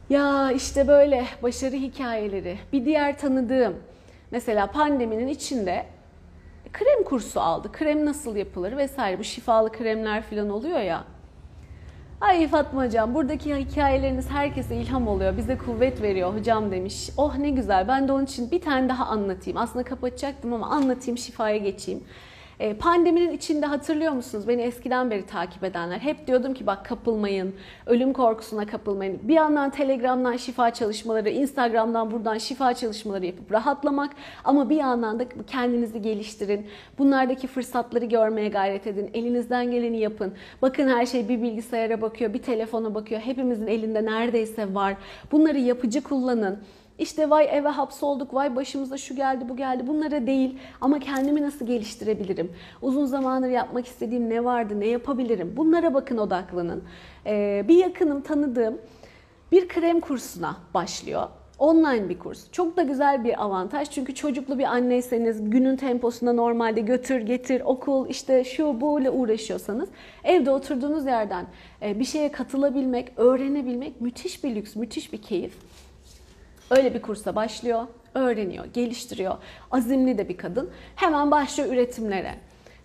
Ya 0.10 0.52
işte 0.52 0.88
böyle 0.88 1.26
başarı 1.44 1.76
hikayeleri. 1.76 2.58
Bir 2.74 2.86
diğer 2.86 3.17
tanıdığım 3.20 3.76
mesela 4.32 4.67
pandeminin 4.67 5.28
içinde 5.28 5.86
krem 6.73 7.03
kursu 7.03 7.39
aldı. 7.39 7.71
Krem 7.71 8.05
nasıl 8.05 8.36
yapılır 8.36 8.77
vesaire 8.77 9.19
bu 9.19 9.23
şifalı 9.23 9.71
kremler 9.71 10.23
falan 10.23 10.49
oluyor 10.49 10.79
ya. 10.79 11.03
Ay 12.21 12.47
Fatma 12.47 12.86
hocam 12.86 13.13
buradaki 13.13 13.55
hikayeleriniz 13.55 14.29
herkese 14.29 14.75
ilham 14.75 15.07
oluyor. 15.07 15.38
Bize 15.38 15.57
kuvvet 15.57 16.01
veriyor 16.01 16.34
hocam 16.34 16.71
demiş. 16.71 17.10
Oh 17.17 17.36
ne 17.36 17.49
güzel 17.49 17.88
ben 17.88 18.07
de 18.07 18.12
onun 18.12 18.25
için 18.25 18.51
bir 18.51 18.62
tane 18.62 18.89
daha 18.89 19.05
anlatayım. 19.05 19.57
Aslında 19.57 19.86
kapatacaktım 19.86 20.53
ama 20.53 20.67
anlatayım 20.67 21.17
şifaya 21.17 21.57
geçeyim. 21.57 22.03
E, 22.62 22.74
pandeminin 22.74 23.32
içinde 23.32 23.65
hatırlıyor 23.65 24.12
musunuz? 24.12 24.47
Beni 24.47 24.62
eskiden 24.62 25.12
beri 25.12 25.26
takip 25.26 25.63
edenler. 25.63 26.00
Hep 26.00 26.28
diyordum 26.28 26.54
ki 26.54 26.67
bak 26.67 26.86
kapılmayın, 26.86 27.56
ölüm 27.86 28.13
korkusuna 28.13 28.65
kapılmayın. 28.65 29.19
Bir 29.24 29.34
yandan 29.34 29.69
Telegram'dan 29.69 30.38
şifa 30.38 30.74
çalışmaları, 30.74 31.30
Instagram'dan 31.30 32.12
buradan 32.12 32.38
şifa 32.38 32.74
çalışmaları 32.74 33.26
yapıp 33.26 33.52
rahatlamak. 33.52 34.12
Ama 34.43 34.69
bir 34.69 34.76
yandan 34.76 35.19
da 35.19 35.26
kendinizi 35.47 36.02
geliştirin. 36.02 36.67
Bunlardaki 36.97 37.47
fırsatları 37.47 38.06
görmeye 38.06 38.50
gayret 38.50 38.88
edin. 38.88 39.10
Elinizden 39.13 39.71
geleni 39.71 40.00
yapın. 40.00 40.34
Bakın 40.62 40.88
her 40.88 41.06
şey 41.06 41.30
bir 41.30 41.41
bilgisayara 41.41 42.02
bakıyor, 42.02 42.34
bir 42.34 42.41
telefona 42.41 42.95
bakıyor. 42.95 43.21
Hepimizin 43.21 43.67
elinde 43.67 44.06
neredeyse 44.06 44.74
var. 44.74 44.95
Bunları 45.32 45.60
yapıcı 45.60 46.04
kullanın. 46.04 46.60
İşte 47.02 47.30
vay 47.30 47.48
eve 47.52 47.70
hapsolduk, 47.70 48.34
vay 48.34 48.56
başımıza 48.56 48.98
şu 48.98 49.16
geldi, 49.16 49.50
bu 49.50 49.56
geldi. 49.58 49.88
Bunlara 49.88 50.28
değil 50.28 50.58
ama 50.82 51.00
kendimi 51.00 51.42
nasıl 51.42 51.66
geliştirebilirim? 51.66 52.52
Uzun 52.82 53.06
zamandır 53.06 53.48
yapmak 53.48 53.88
istediğim 53.88 54.30
ne 54.30 54.44
vardı, 54.44 54.80
ne 54.80 54.88
yapabilirim? 54.88 55.54
Bunlara 55.58 55.94
bakın 55.94 56.18
odaklanın. 56.18 56.84
Ee, 57.26 57.66
bir 57.68 57.76
yakınım, 57.76 58.22
tanıdığım 58.22 58.78
bir 59.52 59.68
krem 59.68 60.00
kursuna 60.00 60.58
başlıyor. 60.74 61.28
Online 61.60 62.10
bir 62.10 62.20
kurs. 62.20 62.52
Çok 62.52 62.78
da 62.78 62.84
güzel 62.84 63.24
bir 63.24 63.44
avantaj. 63.44 63.90
Çünkü 63.90 64.16
çocuklu 64.16 64.60
bir 64.60 64.64
anneyseniz 64.64 65.50
günün 65.50 65.76
temposunda 65.76 66.34
normalde 66.34 66.82
götür 66.82 67.22
getir 67.22 67.62
okul 67.66 68.10
işte 68.10 68.44
şu 68.44 68.82
bu 68.82 69.02
ile 69.02 69.10
uğraşıyorsanız 69.10 69.90
evde 70.24 70.52
oturduğunuz 70.52 71.06
yerden 71.06 71.46
e, 71.82 72.00
bir 72.00 72.06
şeye 72.06 72.32
katılabilmek, 72.32 73.12
öğrenebilmek 73.18 74.02
müthiş 74.02 74.44
bir 74.44 74.56
lüks, 74.56 74.76
müthiş 74.76 75.14
bir 75.14 75.22
keyif. 75.22 75.54
Öyle 76.71 76.93
bir 76.93 77.01
kursa 77.01 77.36
başlıyor, 77.36 77.88
öğreniyor, 78.13 78.65
geliştiriyor. 78.65 79.38
Azimli 79.71 80.17
de 80.17 80.29
bir 80.29 80.38
kadın. 80.38 80.69
Hemen 80.95 81.31
başlıyor 81.31 81.73
üretimlere. 81.73 82.36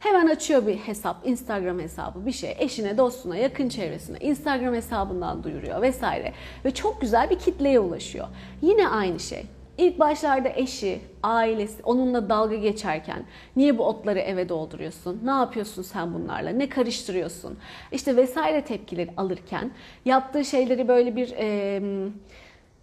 Hemen 0.00 0.26
açıyor 0.26 0.66
bir 0.66 0.76
hesap, 0.76 1.16
Instagram 1.28 1.80
hesabı 1.80 2.26
bir 2.26 2.32
şey. 2.32 2.56
Eşine, 2.58 2.98
dostuna, 2.98 3.36
yakın 3.36 3.68
çevresine 3.68 4.18
Instagram 4.20 4.74
hesabından 4.74 5.44
duyuruyor 5.44 5.82
vesaire. 5.82 6.32
Ve 6.64 6.70
çok 6.70 7.00
güzel 7.00 7.30
bir 7.30 7.38
kitleye 7.38 7.80
ulaşıyor. 7.80 8.26
Yine 8.62 8.88
aynı 8.88 9.20
şey. 9.20 9.46
İlk 9.78 9.98
başlarda 9.98 10.48
eşi, 10.48 11.00
ailesi 11.22 11.82
onunla 11.82 12.28
dalga 12.28 12.56
geçerken 12.56 13.24
niye 13.56 13.78
bu 13.78 13.84
otları 13.84 14.18
eve 14.18 14.48
dolduruyorsun? 14.48 15.20
Ne 15.24 15.30
yapıyorsun 15.30 15.82
sen 15.82 16.14
bunlarla? 16.14 16.50
Ne 16.50 16.68
karıştırıyorsun? 16.68 17.58
İşte 17.92 18.16
vesaire 18.16 18.64
tepkileri 18.64 19.10
alırken 19.16 19.70
yaptığı 20.04 20.44
şeyleri 20.44 20.88
böyle 20.88 21.16
bir... 21.16 21.34
E, 21.38 21.80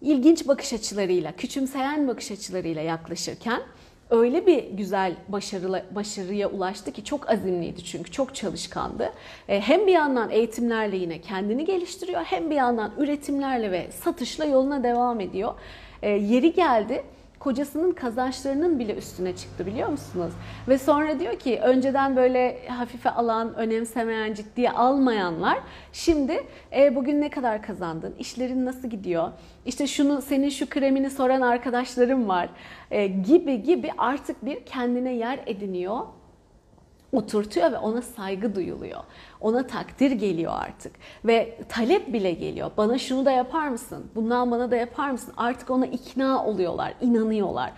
ilginç 0.03 0.47
bakış 0.47 0.73
açılarıyla, 0.73 1.31
küçümseyen 1.31 2.07
bakış 2.07 2.31
açılarıyla 2.31 2.81
yaklaşırken 2.81 3.61
öyle 4.09 4.47
bir 4.47 4.63
güzel 4.63 5.15
başarılı, 5.27 5.85
başarıya 5.91 6.49
ulaştı 6.49 6.91
ki 6.91 7.03
çok 7.03 7.29
azimliydi 7.29 7.83
çünkü 7.83 8.11
çok 8.11 8.35
çalışkandı. 8.35 9.13
E, 9.49 9.61
hem 9.61 9.87
bir 9.87 9.91
yandan 9.91 10.29
eğitimlerle 10.29 10.97
yine 10.97 11.21
kendini 11.21 11.65
geliştiriyor 11.65 12.23
hem 12.23 12.49
bir 12.49 12.55
yandan 12.55 12.91
üretimlerle 12.97 13.71
ve 13.71 13.91
satışla 13.91 14.45
yoluna 14.45 14.83
devam 14.83 15.19
ediyor. 15.19 15.53
E, 16.01 16.09
yeri 16.09 16.53
geldi 16.53 17.03
kocasının 17.43 17.91
kazançlarının 17.91 18.79
bile 18.79 18.95
üstüne 18.95 19.35
çıktı 19.35 19.65
biliyor 19.65 19.89
musunuz? 19.89 20.33
Ve 20.67 20.77
sonra 20.77 21.19
diyor 21.19 21.39
ki 21.39 21.59
önceden 21.63 22.15
böyle 22.15 22.67
hafife 22.67 23.09
alan, 23.09 23.55
önemsemeyen, 23.55 24.33
ciddiye 24.33 24.71
almayanlar 24.71 25.59
şimdi 25.93 26.43
e, 26.75 26.95
bugün 26.95 27.21
ne 27.21 27.29
kadar 27.29 27.61
kazandın? 27.61 28.15
İşlerin 28.19 28.65
nasıl 28.65 28.87
gidiyor? 28.87 29.31
İşte 29.65 29.87
şunu 29.87 30.21
senin 30.21 30.49
şu 30.49 30.69
kremini 30.69 31.09
soran 31.09 31.41
arkadaşlarım 31.41 32.29
var 32.29 32.49
e, 32.91 33.07
gibi 33.07 33.63
gibi 33.63 33.89
artık 33.97 34.45
bir 34.45 34.65
kendine 34.65 35.13
yer 35.13 35.39
ediniyor 35.45 35.99
oturtuyor 37.13 37.71
ve 37.71 37.77
ona 37.77 38.01
saygı 38.01 38.55
duyuluyor. 38.55 38.99
Ona 39.41 39.67
takdir 39.67 40.11
geliyor 40.11 40.53
artık 40.55 40.95
ve 41.25 41.57
talep 41.69 42.13
bile 42.13 42.31
geliyor. 42.31 42.71
Bana 42.77 42.97
şunu 42.97 43.25
da 43.25 43.31
yapar 43.31 43.67
mısın? 43.67 44.05
Bundan 44.15 44.51
bana 44.51 44.71
da 44.71 44.75
yapar 44.75 45.11
mısın? 45.11 45.33
Artık 45.37 45.69
ona 45.69 45.85
ikna 45.85 46.45
oluyorlar, 46.45 46.93
inanıyorlar. 47.01 47.71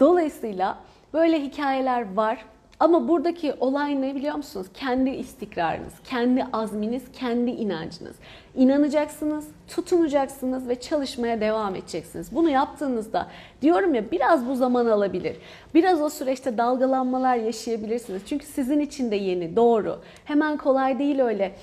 Dolayısıyla 0.00 0.78
böyle 1.12 1.42
hikayeler 1.42 2.14
var. 2.16 2.44
Ama 2.80 3.08
buradaki 3.08 3.54
olay 3.60 4.02
ne 4.02 4.14
biliyor 4.14 4.34
musunuz? 4.34 4.66
Kendi 4.74 5.10
istikrarınız, 5.10 5.92
kendi 6.04 6.46
azminiz, 6.52 7.02
kendi 7.12 7.50
inancınız. 7.50 8.16
İnanacaksınız, 8.56 9.48
tutunacaksınız 9.68 10.68
ve 10.68 10.80
çalışmaya 10.80 11.40
devam 11.40 11.76
edeceksiniz. 11.76 12.34
Bunu 12.34 12.50
yaptığınızda 12.50 13.28
diyorum 13.62 13.94
ya 13.94 14.10
biraz 14.10 14.48
bu 14.48 14.56
zaman 14.56 14.86
alabilir. 14.86 15.36
Biraz 15.74 16.00
o 16.00 16.08
süreçte 16.10 16.58
dalgalanmalar 16.58 17.36
yaşayabilirsiniz. 17.36 18.22
Çünkü 18.26 18.46
sizin 18.46 18.80
için 18.80 19.10
de 19.10 19.16
yeni, 19.16 19.56
doğru. 19.56 20.00
Hemen 20.24 20.56
kolay 20.56 20.98
değil 20.98 21.20
öyle 21.20 21.56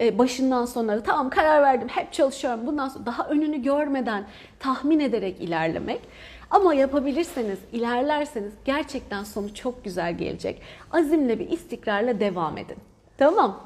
e, 0.00 0.18
başından 0.18 0.64
sonuna 0.64 1.02
tamam 1.02 1.30
karar 1.30 1.62
verdim 1.62 1.88
hep 1.88 2.12
çalışıyorum 2.12 2.60
bundan 2.66 2.88
sonra 2.88 3.06
daha 3.06 3.28
önünü 3.28 3.62
görmeden 3.62 4.24
tahmin 4.60 5.00
ederek 5.00 5.40
ilerlemek. 5.40 6.00
Ama 6.50 6.74
yapabilirseniz, 6.74 7.58
ilerlerseniz 7.72 8.52
gerçekten 8.64 9.24
sonu 9.24 9.54
çok 9.54 9.84
güzel 9.84 10.18
gelecek. 10.18 10.62
Azimle 10.90 11.38
bir 11.38 11.50
istikrarla 11.50 12.20
devam 12.20 12.58
edin. 12.58 12.76
Tamam. 13.18 13.60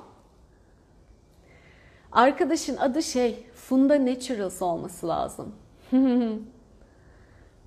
Arkadaşın 2.12 2.77
adı 2.77 3.03
şey 3.03 3.47
Funda 3.55 4.07
Naturals 4.07 4.62
olması 4.62 5.09
lazım. 5.09 5.55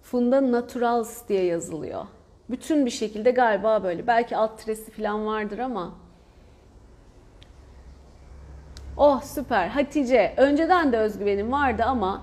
Funda 0.03 0.51
Naturals 0.51 1.27
diye 1.27 1.43
yazılıyor. 1.43 2.05
Bütün 2.49 2.85
bir 2.85 2.91
şekilde 2.91 3.31
galiba 3.31 3.83
böyle. 3.83 4.07
Belki 4.07 4.37
alt 4.37 4.59
tiresi 4.59 4.91
falan 4.91 5.25
vardır 5.25 5.59
ama. 5.59 5.95
Oh 8.97 9.21
süper. 9.21 9.67
Hatice. 9.67 10.33
Önceden 10.37 10.91
de 10.91 10.97
özgüvenim 10.97 11.51
vardı 11.51 11.83
ama 11.85 12.21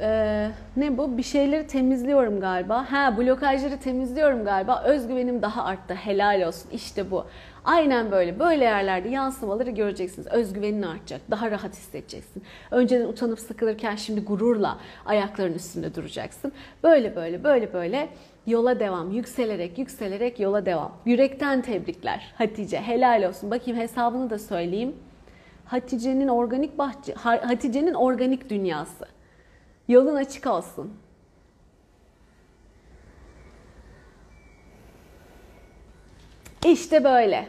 e, 0.00 0.50
ne 0.76 0.98
bu? 0.98 1.18
Bir 1.18 1.22
şeyleri 1.22 1.66
temizliyorum 1.66 2.40
galiba. 2.40 2.92
Ha 2.92 3.16
blokajları 3.18 3.78
temizliyorum 3.78 4.44
galiba. 4.44 4.82
Özgüvenim 4.82 5.42
daha 5.42 5.64
arttı. 5.64 5.94
Helal 5.94 6.42
olsun. 6.42 6.70
İşte 6.72 7.10
bu. 7.10 7.26
Aynen 7.64 8.10
böyle. 8.10 8.38
Böyle 8.38 8.64
yerlerde 8.64 9.08
yansımaları 9.08 9.70
göreceksiniz. 9.70 10.26
Özgüvenin 10.26 10.82
artacak. 10.82 11.20
Daha 11.30 11.50
rahat 11.50 11.72
hissedeceksin. 11.72 12.42
Önceden 12.70 13.06
utanıp 13.06 13.40
sıkılırken 13.40 13.96
şimdi 13.96 14.24
gururla 14.24 14.78
ayakların 15.06 15.54
üstünde 15.54 15.94
duracaksın. 15.94 16.52
Böyle 16.82 17.16
böyle 17.16 17.44
böyle 17.44 17.72
böyle 17.72 18.08
yola 18.46 18.80
devam. 18.80 19.10
Yükselerek 19.10 19.78
yükselerek 19.78 20.40
yola 20.40 20.66
devam. 20.66 20.92
Yürekten 21.04 21.62
tebrikler 21.62 22.34
Hatice. 22.38 22.80
Helal 22.80 23.22
olsun. 23.28 23.50
Bakayım 23.50 23.80
hesabını 23.80 24.30
da 24.30 24.38
söyleyeyim. 24.38 24.94
Hatice'nin 25.64 26.28
organik 26.28 26.78
bahçe, 26.78 27.14
Hatice'nin 27.14 27.94
organik 27.94 28.50
dünyası. 28.50 29.13
Yolun 29.88 30.14
açık 30.14 30.46
olsun. 30.46 30.92
İşte 36.64 37.04
böyle. 37.04 37.48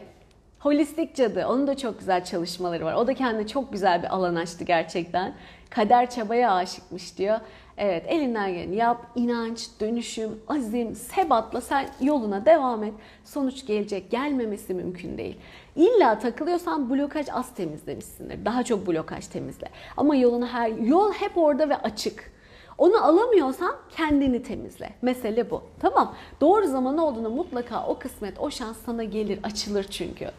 Holistik 0.60 1.16
cadı. 1.16 1.48
Onun 1.48 1.68
da 1.68 1.78
çok 1.78 2.00
güzel 2.00 2.24
çalışmaları 2.26 2.86
var. 2.86 2.94
O 2.94 3.08
da 3.08 3.14
kendine 3.14 3.48
çok 3.48 3.74
güzel 3.74 4.04
bir 4.04 4.08
alan 4.16 4.36
açtı 4.36 4.64
gerçekten. 4.64 5.36
Kader 5.70 6.10
çabaya 6.10 6.54
aşıkmış 6.54 7.18
diyor. 7.18 7.40
Evet 7.78 8.06
elinden 8.08 8.54
geleni 8.54 8.76
yap. 8.76 9.08
inanç, 9.16 9.68
dönüşüm, 9.80 10.40
azim, 10.48 10.96
sebatla 10.96 11.62
sen 11.62 11.90
yoluna 12.02 12.46
devam 12.46 12.84
et. 12.84 12.94
Sonuç 13.24 13.66
gelecek. 13.66 14.12
Gelmemesi 14.12 14.74
mümkün 14.74 15.18
değil. 15.18 15.38
İlla 15.76 16.20
takılıyorsan 16.20 16.90
blokaj 16.90 17.28
az 17.32 17.54
temizlemişsindir. 17.54 18.46
Daha 18.46 18.64
çok 18.64 18.88
blokaj 18.88 19.28
temizle. 19.28 19.68
Ama 19.98 20.16
yolunu 20.16 20.48
her 20.48 20.70
yol 20.70 21.12
hep 21.14 21.38
orada 21.38 21.70
ve 21.70 21.78
açık. 21.78 22.32
Onu 22.78 23.04
alamıyorsan 23.06 23.76
kendini 23.90 24.44
temizle. 24.44 24.90
Mesele 25.02 25.52
bu. 25.52 25.62
Tamam. 25.80 26.16
Doğru 26.42 26.68
zaman 26.68 26.98
olduğunda 26.98 27.30
mutlaka 27.30 27.88
o 27.88 28.00
kısmet, 28.00 28.40
o 28.40 28.52
şans 28.52 28.78
sana 28.86 29.04
gelir, 29.04 29.40
açılır 29.44 29.84
çünkü. 29.84 30.32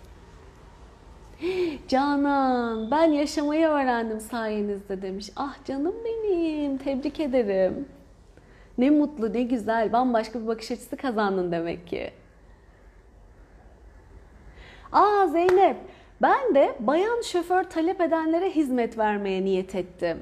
Canan, 1.89 2.91
ben 2.91 3.13
yaşamayı 3.13 3.67
öğrendim 3.67 4.21
sayenizde 4.21 5.03
demiş. 5.03 5.31
Ah 5.37 5.65
canım 5.65 5.95
benim, 6.05 6.79
tebrik 6.79 7.21
ederim. 7.21 7.89
Ne 8.79 8.91
mutlu, 8.91 9.33
ne 9.33 9.43
güzel. 9.43 9.93
Bambaşka 9.93 10.43
bir 10.43 10.47
bakış 10.47 10.71
açısı 10.71 10.97
kazandın 10.97 11.53
demek 11.53 11.87
ki. 11.87 12.11
Aa 14.93 15.27
Zeynep, 15.27 15.77
ben 16.23 16.55
de 16.55 16.77
bayan 16.81 17.23
şoför 17.23 17.65
talep 17.65 18.01
edenlere 18.01 18.51
hizmet 18.51 18.99
vermeye 18.99 19.45
niyet 19.45 19.75
ettim. 19.75 20.19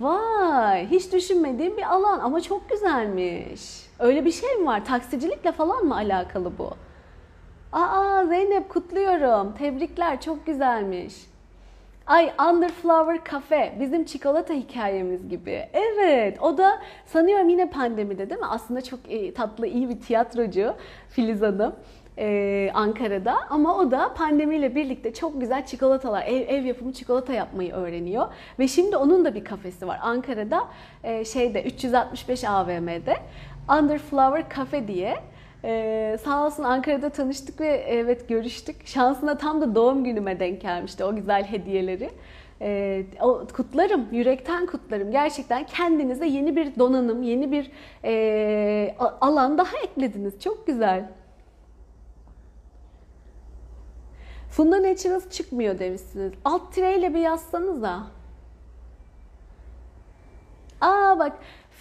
Vay, 0.00 0.86
hiç 0.86 1.12
düşünmediğim 1.12 1.76
bir 1.76 1.94
alan 1.94 2.20
ama 2.20 2.40
çok 2.40 2.70
güzelmiş. 2.70 3.86
Öyle 3.98 4.24
bir 4.24 4.32
şey 4.32 4.56
mi 4.56 4.66
var? 4.66 4.84
Taksicilikle 4.84 5.52
falan 5.52 5.84
mı 5.84 5.96
alakalı 5.96 6.58
bu? 6.58 6.70
Aa 7.74 8.24
Zeynep 8.28 8.68
kutluyorum. 8.68 9.54
Tebrikler, 9.54 10.20
çok 10.20 10.46
güzelmiş. 10.46 11.14
Ay 12.06 12.32
Underflower 12.50 13.30
Cafe 13.30 13.74
bizim 13.80 14.04
çikolata 14.04 14.54
hikayemiz 14.54 15.28
gibi. 15.28 15.68
Evet 15.72 16.42
o 16.42 16.58
da 16.58 16.82
sanıyorum 17.06 17.48
yine 17.48 17.70
pandemide 17.70 18.30
değil 18.30 18.40
mi? 18.40 18.46
Aslında 18.46 18.82
çok 18.82 19.00
tatlı 19.34 19.66
iyi 19.66 19.88
bir 19.88 20.00
tiyatrocu 20.00 20.74
Filiz 21.08 21.42
Hanım 21.42 21.74
e, 22.18 22.70
Ankara'da 22.74 23.36
ama 23.50 23.78
o 23.78 23.90
da 23.90 24.14
pandemiyle 24.14 24.74
birlikte 24.74 25.14
çok 25.14 25.40
güzel 25.40 25.66
çikolatalar, 25.66 26.22
ev, 26.26 26.48
ev 26.48 26.64
yapımı 26.64 26.92
çikolata 26.92 27.32
yapmayı 27.32 27.72
öğreniyor. 27.72 28.26
Ve 28.58 28.68
şimdi 28.68 28.96
onun 28.96 29.24
da 29.24 29.34
bir 29.34 29.44
kafesi 29.44 29.86
var 29.86 29.98
Ankara'da 30.02 30.64
e, 31.04 31.24
şeyde 31.24 31.62
365 31.62 32.44
AVM'de 32.44 33.16
Underflower 33.80 34.56
Cafe 34.56 34.88
diye. 34.88 35.16
Ee, 35.64 36.18
sağ 36.24 36.46
olsun 36.46 36.62
Ankara'da 36.62 37.10
tanıştık 37.10 37.60
ve 37.60 37.68
evet 37.88 38.28
görüştük. 38.28 38.86
Şansına 38.86 39.38
tam 39.38 39.60
da 39.60 39.74
doğum 39.74 40.04
günüme 40.04 40.40
denk 40.40 40.60
gelmişti 40.60 41.04
o 41.04 41.16
güzel 41.16 41.44
hediyeleri. 41.44 42.10
Ee, 42.60 43.06
o, 43.20 43.46
kutlarım, 43.56 44.08
yürekten 44.12 44.66
kutlarım. 44.66 45.10
Gerçekten 45.10 45.66
kendinize 45.66 46.26
yeni 46.26 46.56
bir 46.56 46.78
donanım, 46.78 47.22
yeni 47.22 47.52
bir 47.52 47.70
e, 48.04 48.94
alan 49.20 49.58
daha 49.58 49.76
eklediniz. 49.84 50.40
Çok 50.40 50.66
güzel. 50.66 51.08
Funda 54.50 54.82
Naturals 54.82 55.30
çıkmıyor 55.30 55.78
demişsiniz. 55.78 56.32
Alt 56.44 56.72
tireyle 56.72 57.14
bir 57.14 57.20
yazsanız 57.20 57.82
da. 57.82 58.02
Aa 60.80 61.18
bak 61.18 61.32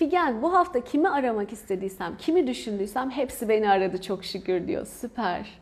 Figen 0.04 0.42
bu 0.42 0.54
hafta 0.54 0.84
kimi 0.84 1.10
aramak 1.10 1.54
istediysem, 1.54 2.18
kimi 2.18 2.48
düşündüysem 2.48 3.10
hepsi 3.10 3.50
beni 3.50 3.70
aradı 3.70 4.02
çok 4.02 4.26
şükür 4.26 4.68
diyor. 4.68 4.86
Süper. 4.86 5.60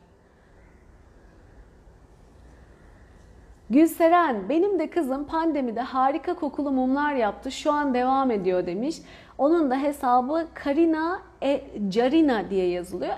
Gülseren, 3.69 4.49
benim 4.49 4.79
de 4.79 4.89
kızım 4.89 5.27
pandemide 5.27 5.81
harika 5.81 6.33
kokulu 6.33 6.71
mumlar 6.71 7.15
yaptı. 7.15 7.51
Şu 7.51 7.71
an 7.71 7.93
devam 7.93 8.31
ediyor 8.31 8.65
demiş. 8.65 8.97
Onun 9.37 9.71
da 9.71 9.81
hesabı 9.81 10.47
Karina 10.53 11.21
e, 11.43 11.63
Carina 11.89 12.49
diye 12.49 12.69
yazılıyor. 12.69 13.15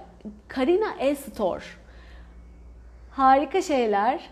Karina 0.47 0.93
E-Store 0.99 1.63
harika 3.12 3.62
şeyler 3.62 4.29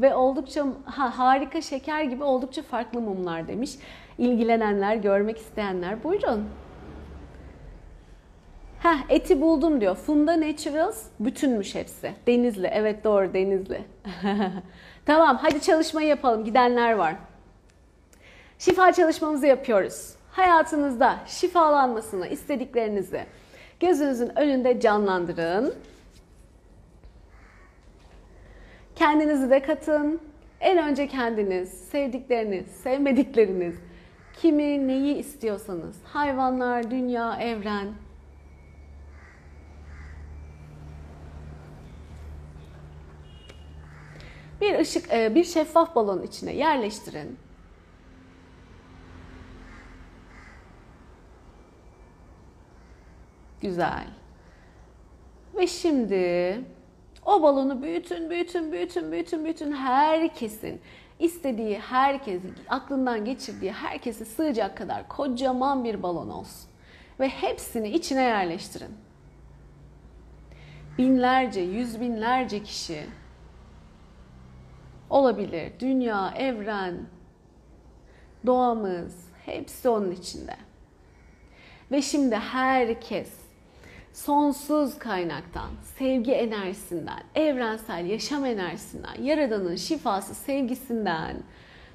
ve 0.00 0.14
oldukça 0.14 0.66
ha, 0.84 1.18
harika 1.18 1.60
şeker 1.60 2.02
gibi 2.02 2.24
oldukça 2.24 2.62
farklı 2.62 3.00
mumlar 3.00 3.48
demiş. 3.48 3.70
İlgilenenler, 4.20 4.96
görmek 4.96 5.38
isteyenler 5.38 6.04
buyurun. 6.04 6.48
Heh, 8.82 8.98
eti 9.08 9.40
buldum 9.40 9.80
diyor. 9.80 9.96
Funda 9.96 10.40
Naturals 10.40 11.04
bütünmüş 11.20 11.74
hepsi. 11.74 12.12
Denizli. 12.26 12.66
Evet 12.66 13.04
doğru 13.04 13.34
Denizli. 13.34 13.80
tamam 15.06 15.38
hadi 15.42 15.60
çalışmayı 15.60 16.08
yapalım. 16.08 16.44
Gidenler 16.44 16.92
var. 16.92 17.14
Şifa 18.58 18.92
çalışmamızı 18.92 19.46
yapıyoruz. 19.46 20.14
Hayatınızda 20.30 21.16
şifalanmasını 21.26 22.26
istediklerinizi 22.26 23.24
gözünüzün 23.80 24.38
önünde 24.38 24.80
canlandırın. 24.80 25.74
Kendinizi 28.96 29.50
de 29.50 29.62
katın. 29.62 30.20
En 30.60 30.78
önce 30.78 31.06
kendiniz, 31.08 31.68
sevdikleriniz, 31.68 32.66
sevmedikleriniz, 32.66 33.74
kimi, 34.42 34.88
neyi 34.88 35.16
istiyorsanız, 35.16 35.96
hayvanlar, 36.04 36.90
dünya, 36.90 37.36
evren. 37.36 37.88
Bir 44.60 44.78
ışık, 44.78 45.12
e, 45.12 45.34
bir 45.34 45.44
şeffaf 45.44 45.94
balon 45.94 46.22
içine 46.22 46.54
yerleştirin. 46.54 47.38
Güzel. 53.60 54.06
Ve 55.56 55.66
şimdi 55.66 56.60
o 57.26 57.42
balonu 57.42 57.82
büyütün, 57.82 58.30
büyütün, 58.30 58.72
büyütün, 58.72 59.12
büyütün, 59.12 59.44
büyütün 59.44 59.72
herkesin 59.72 60.80
istediği 61.20 61.78
herkes, 61.78 62.42
aklından 62.68 63.24
geçirdiği 63.24 63.72
herkesi 63.72 64.24
sığacak 64.24 64.76
kadar 64.76 65.08
kocaman 65.08 65.84
bir 65.84 66.02
balon 66.02 66.28
olsun. 66.28 66.70
Ve 67.20 67.28
hepsini 67.28 67.88
içine 67.88 68.22
yerleştirin. 68.22 68.94
binlerce, 70.98 71.60
yüz 71.60 72.00
binlerce 72.00 72.62
kişi 72.62 73.06
olabilir. 75.10 75.72
Dünya, 75.80 76.34
evren, 76.36 77.06
doğamız 78.46 79.30
hepsi 79.46 79.88
onun 79.88 80.10
içinde. 80.10 80.56
Ve 81.90 82.02
şimdi 82.02 82.36
herkes 82.36 83.39
sonsuz 84.12 84.98
kaynaktan, 84.98 85.70
sevgi 85.98 86.32
enerjisinden, 86.32 87.22
evrensel 87.34 88.06
yaşam 88.06 88.44
enerjisinden, 88.44 89.22
yaradanın 89.22 89.76
şifası, 89.76 90.34
sevgisinden 90.34 91.36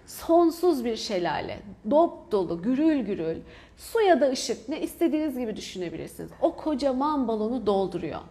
sonsuz 0.06 0.86
bir 0.86 0.95
şelale, 0.95 1.60
dop 1.89 2.32
dolu, 2.32 2.62
gürül 2.62 2.99
gürül, 2.99 3.38
su 3.78 4.01
ya 4.01 4.21
da 4.21 4.30
ışık 4.30 4.69
ne 4.69 4.82
istediğiniz 4.82 5.38
gibi 5.38 5.56
düşünebilirsiniz. 5.56 6.32
O 6.41 6.56
kocaman 6.56 7.28
balonu 7.28 7.65
dolduruyor, 7.65 8.21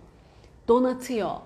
donatıyor, 0.68 1.36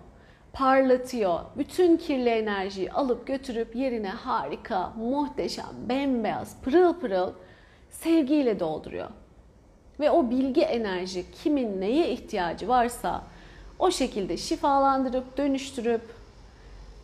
parlatıyor. 0.53 1.40
Bütün 1.59 1.96
kirli 1.96 2.29
enerjiyi 2.29 2.92
alıp 2.92 3.27
götürüp 3.27 3.77
yerine 3.77 4.09
harika, 4.09 4.92
muhteşem, 4.96 5.74
bembeyaz, 5.88 6.57
pırıl 6.62 6.94
pırıl 6.94 7.33
sevgiyle 7.90 8.61
dolduruyor. 8.61 9.09
Ve 10.01 10.11
o 10.11 10.31
bilgi 10.31 10.63
enerji 10.63 11.33
kimin 11.33 11.81
neye 11.81 12.09
ihtiyacı 12.11 12.69
varsa 12.69 13.25
o 13.79 13.91
şekilde 13.91 14.37
şifalandırıp 14.37 15.37
dönüştürüp 15.37 16.03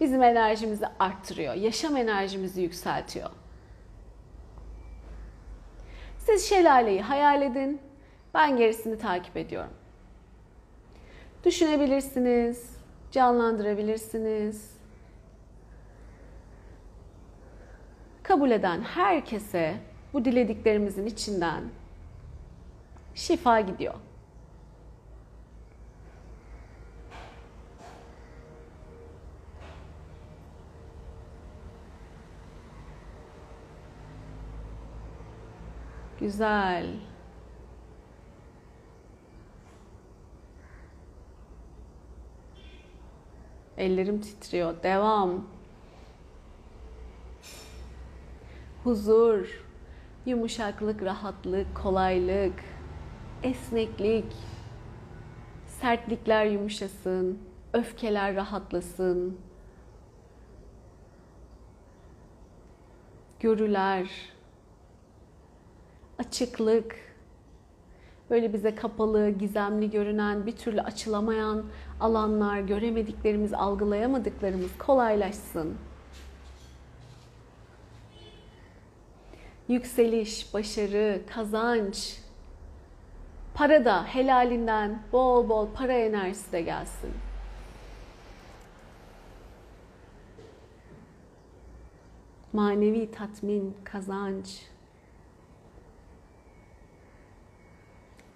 bizim 0.00 0.22
enerjimizi 0.22 0.86
arttırıyor. 0.98 1.54
Yaşam 1.54 1.96
enerjimizi 1.96 2.62
yükseltiyor. 2.62 3.30
Siz 6.18 6.48
şelaleyi 6.48 7.02
hayal 7.02 7.42
edin. 7.42 7.80
Ben 8.34 8.56
gerisini 8.56 8.98
takip 8.98 9.36
ediyorum. 9.36 9.72
Düşünebilirsiniz, 11.44 12.76
canlandırabilirsiniz. 13.12 14.74
Kabul 18.22 18.50
eden 18.50 18.80
herkese 18.80 19.74
bu 20.12 20.24
dilediklerimizin 20.24 21.06
içinden 21.06 21.62
şifa 23.14 23.60
gidiyor. 23.60 23.94
Güzel. 36.20 36.86
Ellerim 43.76 44.20
titriyor. 44.20 44.82
Devam. 44.82 45.46
Huzur, 48.84 49.64
yumuşaklık, 50.26 51.02
rahatlık, 51.02 51.76
kolaylık, 51.76 52.73
esneklik, 53.44 54.32
sertlikler 55.66 56.46
yumuşasın, 56.46 57.38
öfkeler 57.72 58.34
rahatlasın. 58.34 59.38
Görüler, 63.40 64.10
açıklık, 66.18 66.96
böyle 68.30 68.52
bize 68.52 68.74
kapalı, 68.74 69.30
gizemli 69.30 69.90
görünen, 69.90 70.46
bir 70.46 70.56
türlü 70.56 70.80
açılamayan 70.80 71.64
alanlar, 72.00 72.60
göremediklerimiz, 72.60 73.54
algılayamadıklarımız 73.54 74.78
kolaylaşsın. 74.78 75.74
Yükseliş, 79.68 80.54
başarı, 80.54 81.20
kazanç, 81.34 82.23
para 83.54 83.84
da 83.84 84.04
helalinden 84.04 85.02
bol 85.12 85.48
bol 85.48 85.68
para 85.74 85.92
enerjisi 85.92 86.52
de 86.52 86.62
gelsin. 86.62 87.12
Manevi 92.52 93.10
tatmin, 93.10 93.76
kazanç, 93.84 94.66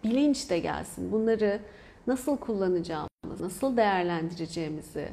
bilinç 0.05 0.51
de 0.51 0.59
gelsin. 0.59 1.13
Bunları 1.13 1.61
nasıl 2.07 2.39
kullanacağımız, 2.39 3.41
nasıl 3.41 3.77
değerlendireceğimizi 3.77 5.09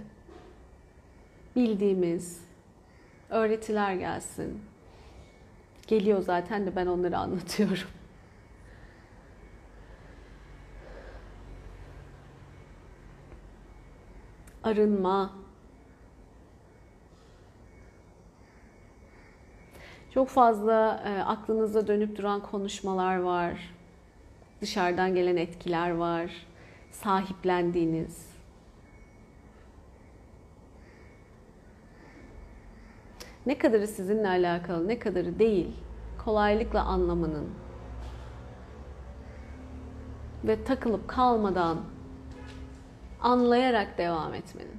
bildiğimiz 1.56 2.42
öğretiler 3.30 3.94
gelsin. 3.94 4.62
Geliyor 5.88 6.22
zaten 6.22 6.66
de 6.68 6.76
ben 6.76 6.88
onları 6.88 7.18
anlatıyorum. 7.18 7.88
Arınma. 14.66 15.32
Çok 20.14 20.30
fazla 20.30 21.04
e, 21.06 21.22
aklınıza 21.22 21.88
dönüp 21.88 22.18
duran 22.18 22.42
konuşmalar 22.42 23.18
var 23.18 23.76
dışarıdan 24.62 25.16
gelen 25.16 25.36
etkiler 25.36 25.92
var, 25.92 26.32
sahiplendiğiniz. 26.92 28.36
Ne 33.46 33.58
kadarı 33.58 33.88
sizinle 33.88 34.28
alakalı, 34.28 34.88
ne 34.88 35.00
kadarı 35.00 35.40
değil, 35.40 35.76
kolaylıkla 36.26 36.84
anlamanın 36.84 37.50
ve 40.44 40.64
takılıp 40.64 41.08
kalmadan 41.08 41.95
anlayarak 43.26 43.98
devam 43.98 44.34
etmenin. 44.34 44.78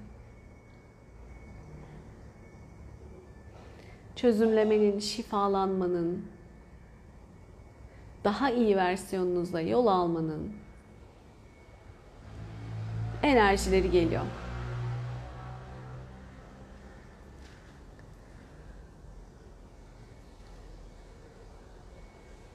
Çözümlemenin, 4.16 4.98
şifalanmanın, 4.98 6.26
daha 8.24 8.50
iyi 8.50 8.76
versiyonunuza 8.76 9.60
yol 9.60 9.86
almanın 9.86 10.52
enerjileri 13.22 13.90
geliyor. 13.90 14.22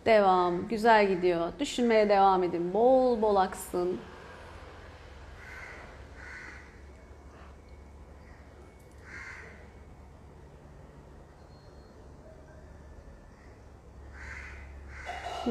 Devam. 0.06 0.68
Güzel 0.68 1.08
gidiyor. 1.08 1.52
Düşünmeye 1.60 2.10
devam 2.10 2.44
edin. 2.44 2.74
Bol 2.74 3.22
bol 3.22 3.36
aksın. 3.36 4.00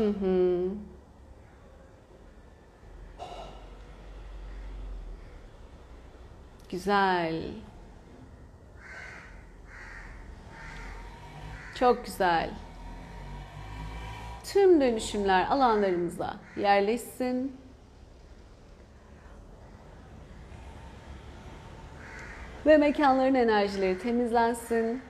Hı 0.01 0.09
hı. 0.09 0.69
Güzel. 6.71 7.43
Çok 11.75 12.05
güzel. 12.05 12.51
Tüm 14.45 14.81
dönüşümler 14.81 15.47
alanlarımıza 15.51 16.37
yerleşsin. 16.57 17.57
Ve 22.67 22.77
mekanların 22.77 23.35
enerjileri 23.35 23.99
temizlensin. 23.99 25.03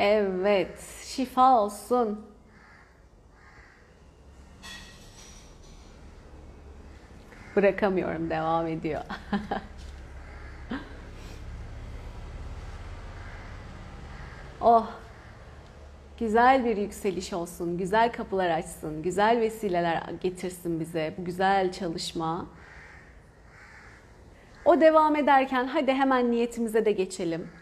Evet, 0.00 0.80
şifa 1.04 1.60
olsun. 1.60 2.26
Bırakamıyorum, 7.56 8.30
devam 8.30 8.66
ediyor. 8.66 9.02
oh, 14.60 14.90
güzel 16.18 16.64
bir 16.64 16.76
yükseliş 16.76 17.32
olsun, 17.32 17.78
güzel 17.78 18.12
kapılar 18.12 18.50
açsın, 18.50 19.02
güzel 19.02 19.40
vesileler 19.40 20.02
getirsin 20.20 20.80
bize 20.80 21.14
bu 21.18 21.24
güzel 21.24 21.72
çalışma. 21.72 22.46
O 24.64 24.80
devam 24.80 25.16
ederken 25.16 25.66
hadi 25.66 25.92
hemen 25.92 26.30
niyetimize 26.30 26.84
de 26.84 26.92
geçelim. 26.92 27.59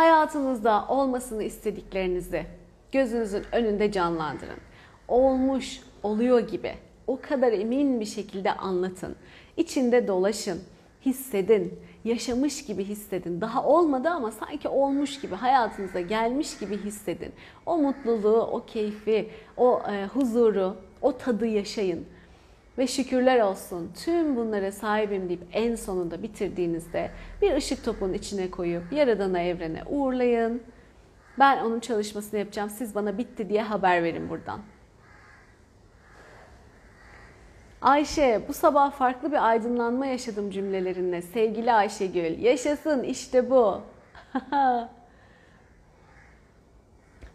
Hayatınızda 0.00 0.84
olmasını 0.88 1.42
istediklerinizi 1.42 2.46
gözünüzün 2.92 3.44
önünde 3.52 3.92
canlandırın. 3.92 4.58
Olmuş, 5.08 5.80
oluyor 6.02 6.40
gibi 6.40 6.74
o 7.06 7.20
kadar 7.20 7.52
emin 7.52 8.00
bir 8.00 8.04
şekilde 8.04 8.52
anlatın. 8.52 9.16
İçinde 9.56 10.08
dolaşın, 10.08 10.62
hissedin, 11.06 11.78
yaşamış 12.04 12.64
gibi 12.64 12.84
hissedin. 12.84 13.40
Daha 13.40 13.64
olmadı 13.64 14.08
ama 14.08 14.30
sanki 14.30 14.68
olmuş 14.68 15.20
gibi, 15.20 15.34
hayatınıza 15.34 16.00
gelmiş 16.00 16.58
gibi 16.58 16.78
hissedin. 16.78 17.32
O 17.66 17.78
mutluluğu, 17.78 18.40
o 18.42 18.66
keyfi, 18.66 19.30
o 19.56 19.82
e, 19.92 20.06
huzuru, 20.06 20.76
o 21.02 21.16
tadı 21.16 21.46
yaşayın. 21.46 22.06
Ve 22.80 22.86
şükürler 22.86 23.40
olsun 23.40 23.92
tüm 24.04 24.36
bunlara 24.36 24.72
sahibim 24.72 25.28
deyip 25.28 25.42
en 25.52 25.74
sonunda 25.74 26.22
bitirdiğinizde 26.22 27.10
bir 27.42 27.54
ışık 27.54 27.84
topunun 27.84 28.12
içine 28.12 28.50
koyup 28.50 28.92
Yaradan'a 28.92 29.40
evrene 29.40 29.82
uğurlayın. 29.84 30.62
Ben 31.38 31.64
onun 31.64 31.80
çalışmasını 31.80 32.38
yapacağım. 32.38 32.70
Siz 32.70 32.94
bana 32.94 33.18
bitti 33.18 33.48
diye 33.48 33.62
haber 33.62 34.02
verin 34.02 34.30
buradan. 34.30 34.60
Ayşe, 37.82 38.42
bu 38.48 38.52
sabah 38.52 38.92
farklı 38.92 39.32
bir 39.32 39.48
aydınlanma 39.48 40.06
yaşadım 40.06 40.50
cümlelerinle. 40.50 41.22
Sevgili 41.22 41.72
Ayşegül, 41.72 42.42
yaşasın 42.42 43.02
işte 43.02 43.50
bu. 43.50 43.80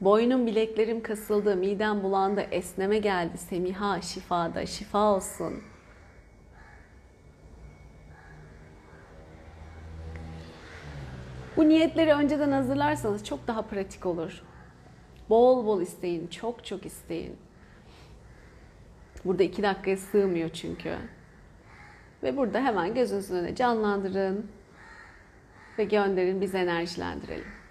Boynum 0.01 0.47
bileklerim 0.47 1.03
kasıldı, 1.03 1.55
midem 1.55 2.03
bulandı, 2.03 2.41
esneme 2.41 2.97
geldi. 2.97 3.37
Semiha 3.37 4.01
şifada, 4.01 4.65
şifa 4.65 5.15
olsun. 5.15 5.63
Bu 11.57 11.69
niyetleri 11.69 12.13
önceden 12.13 12.51
hazırlarsanız 12.51 13.25
çok 13.25 13.47
daha 13.47 13.61
pratik 13.61 14.05
olur. 14.05 14.43
Bol 15.29 15.65
bol 15.65 15.81
isteyin, 15.81 16.27
çok 16.27 16.65
çok 16.65 16.85
isteyin. 16.85 17.37
Burada 19.25 19.43
iki 19.43 19.63
dakikaya 19.63 19.97
sığmıyor 19.97 20.49
çünkü. 20.49 20.95
Ve 22.23 22.37
burada 22.37 22.59
hemen 22.59 22.93
gözünüzün 22.93 23.35
önüne 23.35 23.55
canlandırın 23.55 24.51
ve 25.77 25.83
gönderin 25.83 26.41
biz 26.41 26.55
enerjilendirelim. 26.55 27.64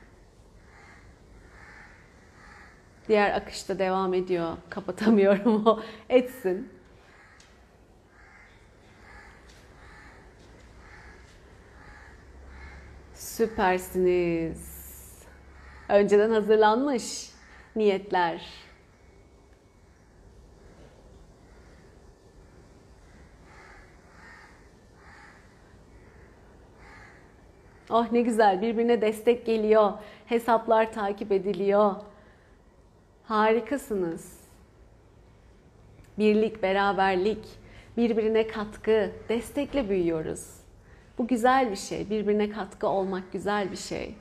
Diğer 3.09 3.37
akışta 3.37 3.79
devam 3.79 4.15
ediyor. 4.15 4.57
Kapatamıyorum 4.71 5.67
o. 5.67 5.81
Etsin. 6.09 6.69
Süpersiniz. 13.15 14.75
Önceden 15.89 16.31
hazırlanmış 16.31 17.31
niyetler. 17.77 18.65
Oh 27.91 28.13
ne 28.13 28.21
güzel 28.21 28.63
birbirine 28.63 29.01
destek 29.01 29.47
geliyor. 29.47 29.93
Hesaplar 30.27 30.93
takip 30.93 31.33
ediliyor. 31.33 31.95
Harikasınız. 33.25 34.41
Birlik, 36.19 36.63
beraberlik, 36.63 37.49
birbirine 37.97 38.47
katkı, 38.47 39.11
destekle 39.29 39.89
büyüyoruz. 39.89 40.65
Bu 41.19 41.27
güzel 41.27 41.71
bir 41.71 41.77
şey. 41.77 42.11
Birbirine 42.11 42.51
katkı 42.51 42.89
olmak 42.89 43.33
güzel 43.33 43.71
bir 43.71 43.77
şey. 43.77 44.15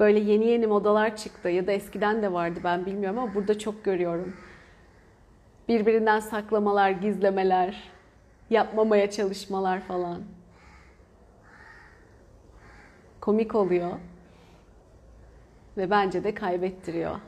Böyle 0.00 0.18
yeni 0.18 0.46
yeni 0.46 0.66
modalar 0.66 1.16
çıktı 1.16 1.48
ya 1.48 1.66
da 1.66 1.72
eskiden 1.72 2.22
de 2.22 2.32
vardı 2.32 2.60
ben 2.64 2.86
bilmiyorum 2.86 3.18
ama 3.18 3.34
burada 3.34 3.58
çok 3.58 3.84
görüyorum. 3.84 4.36
Birbirinden 5.68 6.20
saklamalar, 6.20 6.90
gizlemeler, 6.90 7.90
yapmamaya 8.50 9.10
çalışmalar 9.10 9.80
falan. 9.80 10.22
Komik 13.20 13.54
oluyor. 13.54 13.90
Ve 15.78 15.90
bence 15.90 16.24
de 16.24 16.34
kaybettiriyor. 16.34 17.20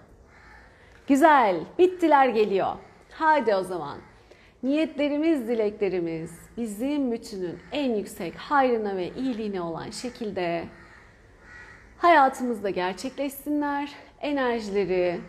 Güzel, 1.07 1.61
bittiler 1.79 2.29
geliyor. 2.29 2.77
Hadi 3.11 3.55
o 3.55 3.63
zaman. 3.63 3.99
Niyetlerimiz, 4.63 5.49
dileklerimiz 5.49 6.39
bizim 6.57 7.13
bütünün 7.13 7.59
en 7.73 7.95
yüksek 7.95 8.37
hayrına 8.37 8.97
ve 8.97 9.09
iyiliğine 9.09 9.61
olan 9.61 9.91
şekilde 9.91 10.65
hayatımızda 11.99 12.71
gerçekleşsinler. 12.71 13.93
Enerjileri 14.21 15.21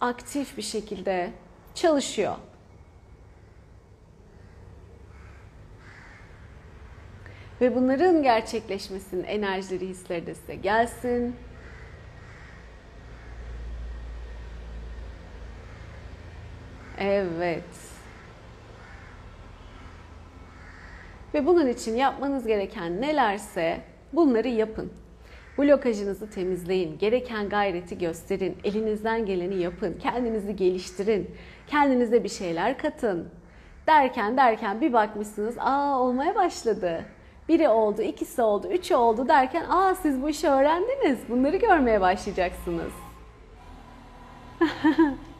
aktif 0.00 0.56
bir 0.56 0.62
şekilde 0.62 1.30
çalışıyor. 1.74 2.36
Ve 7.60 7.74
bunların 7.74 8.22
gerçekleşmesinin 8.22 9.24
enerjileri, 9.24 9.88
hisleri 9.88 10.26
de 10.26 10.34
size 10.34 10.54
gelsin. 10.54 11.36
Evet. 17.02 17.64
Ve 21.34 21.46
bunun 21.46 21.66
için 21.66 21.96
yapmanız 21.96 22.46
gereken 22.46 23.00
nelerse 23.00 23.80
bunları 24.12 24.48
yapın. 24.48 24.92
Blokajınızı 25.58 26.30
temizleyin, 26.30 26.98
gereken 26.98 27.48
gayreti 27.48 27.98
gösterin, 27.98 28.56
elinizden 28.64 29.26
geleni 29.26 29.54
yapın, 29.54 29.98
kendinizi 30.02 30.56
geliştirin, 30.56 31.30
kendinize 31.66 32.24
bir 32.24 32.28
şeyler 32.28 32.78
katın. 32.78 33.28
Derken 33.86 34.36
derken 34.36 34.80
bir 34.80 34.92
bakmışsınız, 34.92 35.58
aa 35.58 35.98
olmaya 35.98 36.34
başladı. 36.34 37.04
Biri 37.48 37.68
oldu, 37.68 38.02
ikisi 38.02 38.42
oldu, 38.42 38.68
üçü 38.68 38.94
oldu 38.94 39.28
derken 39.28 39.64
aa 39.68 39.94
siz 39.94 40.22
bu 40.22 40.28
işi 40.28 40.48
öğrendiniz. 40.48 41.18
Bunları 41.28 41.56
görmeye 41.56 42.00
başlayacaksınız. 42.00 42.92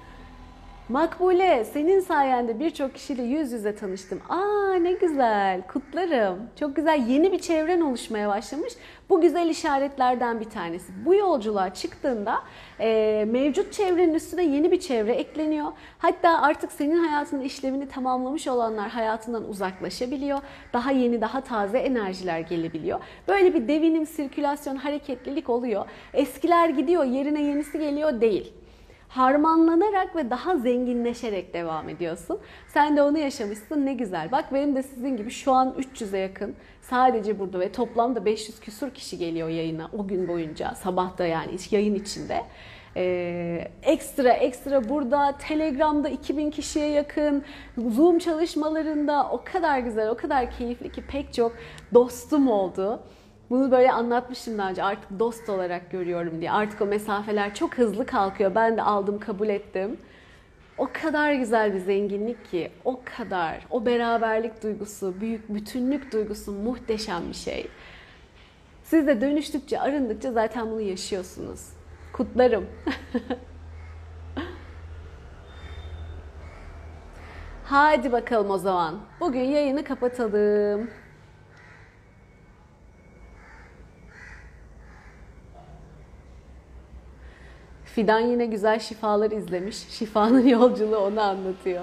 Makbule, 0.88 1.64
senin 1.64 2.00
sayende 2.00 2.60
birçok 2.60 2.94
kişiyle 2.94 3.22
yüz 3.22 3.52
yüze 3.52 3.74
tanıştım. 3.74 4.20
Aa 4.28 4.74
ne 4.74 4.92
güzel, 4.92 5.62
kutlarım. 5.62 6.38
Çok 6.60 6.76
güzel 6.76 7.08
yeni 7.08 7.32
bir 7.32 7.38
çevren 7.38 7.80
oluşmaya 7.80 8.28
başlamış. 8.28 8.72
Bu 9.10 9.20
güzel 9.20 9.48
işaretlerden 9.48 10.40
bir 10.40 10.50
tanesi. 10.50 10.92
Bu 11.06 11.14
yolculuğa 11.14 11.74
çıktığında 11.74 12.38
e, 12.80 13.24
mevcut 13.28 13.72
çevrenin 13.72 14.14
üstüne 14.14 14.44
yeni 14.44 14.72
bir 14.72 14.80
çevre 14.80 15.12
ekleniyor. 15.12 15.66
Hatta 15.98 16.42
artık 16.42 16.72
senin 16.72 17.04
hayatının 17.04 17.42
işlevini 17.42 17.88
tamamlamış 17.88 18.48
olanlar 18.48 18.90
hayatından 18.90 19.48
uzaklaşabiliyor. 19.48 20.38
Daha 20.72 20.90
yeni, 20.90 21.20
daha 21.20 21.40
taze 21.40 21.78
enerjiler 21.78 22.40
gelebiliyor. 22.40 23.00
Böyle 23.28 23.54
bir 23.54 23.68
devinim, 23.68 24.06
sirkülasyon, 24.06 24.76
hareketlilik 24.76 25.50
oluyor. 25.50 25.84
Eskiler 26.14 26.68
gidiyor, 26.68 27.04
yerine 27.04 27.42
yenisi 27.42 27.78
geliyor 27.78 28.20
değil 28.20 28.61
harmanlanarak 29.14 30.16
ve 30.16 30.30
daha 30.30 30.56
zenginleşerek 30.56 31.54
devam 31.54 31.88
ediyorsun. 31.88 32.38
Sen 32.68 32.96
de 32.96 33.02
onu 33.02 33.18
yaşamışsın 33.18 33.86
ne 33.86 33.94
güzel. 33.94 34.32
Bak 34.32 34.52
benim 34.52 34.76
de 34.76 34.82
sizin 34.82 35.16
gibi 35.16 35.30
şu 35.30 35.52
an 35.52 35.74
300'e 35.78 36.18
yakın 36.18 36.54
sadece 36.80 37.38
burada 37.38 37.60
ve 37.60 37.72
toplamda 37.72 38.24
500 38.24 38.60
küsur 38.60 38.90
kişi 38.90 39.18
geliyor 39.18 39.48
yayına 39.48 39.90
o 39.98 40.06
gün 40.06 40.28
boyunca 40.28 40.74
sabahta 40.74 41.26
yani 41.26 41.56
yayın 41.70 41.94
içinde. 41.94 42.42
Ee, 42.96 43.68
ekstra 43.82 44.32
ekstra 44.32 44.88
burada 44.88 45.34
Telegram'da 45.48 46.08
2000 46.08 46.50
kişiye 46.50 46.88
yakın 46.88 47.44
Zoom 47.78 48.18
çalışmalarında 48.18 49.28
o 49.30 49.42
kadar 49.44 49.78
güzel 49.78 50.10
o 50.10 50.16
kadar 50.16 50.50
keyifli 50.50 50.92
ki 50.92 51.02
pek 51.06 51.34
çok 51.34 51.52
dostum 51.94 52.48
oldu. 52.48 53.00
Bunu 53.52 53.70
böyle 53.70 53.92
anlatmıştım 53.92 54.58
daha 54.58 54.70
önce 54.70 54.82
artık 54.82 55.18
dost 55.18 55.48
olarak 55.48 55.90
görüyorum 55.90 56.40
diye. 56.40 56.50
Artık 56.52 56.80
o 56.80 56.86
mesafeler 56.86 57.54
çok 57.54 57.78
hızlı 57.78 58.06
kalkıyor. 58.06 58.54
Ben 58.54 58.76
de 58.76 58.82
aldım 58.82 59.18
kabul 59.20 59.48
ettim. 59.48 59.96
O 60.78 60.88
kadar 60.92 61.32
güzel 61.32 61.74
bir 61.74 61.78
zenginlik 61.78 62.50
ki, 62.50 62.70
o 62.84 63.00
kadar, 63.16 63.66
o 63.70 63.86
beraberlik 63.86 64.62
duygusu, 64.62 65.14
büyük 65.20 65.54
bütünlük 65.54 66.12
duygusu 66.12 66.52
muhteşem 66.52 67.28
bir 67.28 67.34
şey. 67.34 67.68
Siz 68.84 69.06
de 69.06 69.20
dönüştükçe, 69.20 69.80
arındıkça 69.80 70.32
zaten 70.32 70.70
bunu 70.70 70.80
yaşıyorsunuz. 70.80 71.68
Kutlarım. 72.12 72.66
Hadi 77.64 78.12
bakalım 78.12 78.50
o 78.50 78.58
zaman. 78.58 79.00
Bugün 79.20 79.44
yayını 79.44 79.84
kapatalım. 79.84 80.90
Fidan 87.94 88.20
yine 88.20 88.46
güzel 88.46 88.78
şifalar 88.78 89.30
izlemiş. 89.30 89.76
Şifanın 89.76 90.46
yolculuğu 90.46 90.96
onu 90.96 91.20
anlatıyor. 91.20 91.82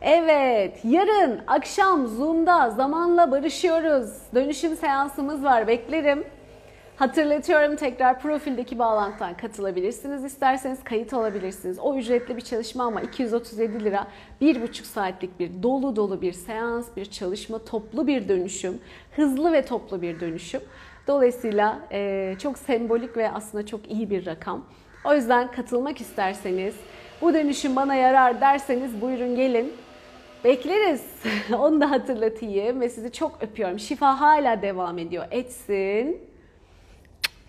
Evet, 0.00 0.80
yarın 0.84 1.40
akşam 1.46 2.06
Zoom'da 2.06 2.70
zamanla 2.70 3.30
barışıyoruz. 3.30 4.10
Dönüşüm 4.34 4.76
seansımız 4.76 5.44
var. 5.44 5.66
Beklerim. 5.66 6.24
Hatırlatıyorum 7.00 7.76
tekrar 7.76 8.20
profildeki 8.20 8.78
bağlantıdan 8.78 9.36
katılabilirsiniz. 9.36 10.24
İsterseniz 10.24 10.84
kayıt 10.84 11.12
olabilirsiniz. 11.12 11.78
O 11.78 11.96
ücretli 11.96 12.36
bir 12.36 12.40
çalışma 12.40 12.84
ama 12.84 13.00
237 13.00 13.84
lira. 13.84 14.06
Bir 14.40 14.62
buçuk 14.62 14.86
saatlik 14.86 15.40
bir 15.40 15.62
dolu 15.62 15.96
dolu 15.96 16.22
bir 16.22 16.32
seans, 16.32 16.86
bir 16.96 17.04
çalışma, 17.04 17.64
toplu 17.64 18.06
bir 18.06 18.28
dönüşüm. 18.28 18.80
Hızlı 19.16 19.52
ve 19.52 19.64
toplu 19.64 20.02
bir 20.02 20.20
dönüşüm. 20.20 20.60
Dolayısıyla 21.06 21.78
e, 21.92 22.34
çok 22.42 22.58
sembolik 22.58 23.16
ve 23.16 23.30
aslında 23.30 23.66
çok 23.66 23.90
iyi 23.90 24.10
bir 24.10 24.26
rakam. 24.26 24.64
O 25.04 25.14
yüzden 25.14 25.50
katılmak 25.50 26.00
isterseniz, 26.00 26.74
bu 27.20 27.34
dönüşüm 27.34 27.76
bana 27.76 27.94
yarar 27.94 28.40
derseniz 28.40 29.00
buyurun 29.00 29.36
gelin. 29.36 29.72
Bekleriz. 30.44 31.04
Onu 31.58 31.80
da 31.80 31.90
hatırlatayım 31.90 32.80
ve 32.80 32.88
sizi 32.88 33.12
çok 33.12 33.42
öpüyorum. 33.42 33.78
Şifa 33.78 34.20
hala 34.20 34.62
devam 34.62 34.98
ediyor. 34.98 35.24
Etsin. 35.30 36.29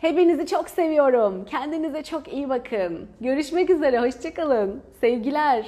Hepinizi 0.01 0.45
çok 0.45 0.69
seviyorum. 0.69 1.45
Kendinize 1.45 2.03
çok 2.03 2.33
iyi 2.33 2.49
bakın. 2.49 3.07
Görüşmek 3.19 3.69
üzere. 3.69 3.99
Hoşçakalın. 3.99 4.81
Sevgiler. 5.01 5.65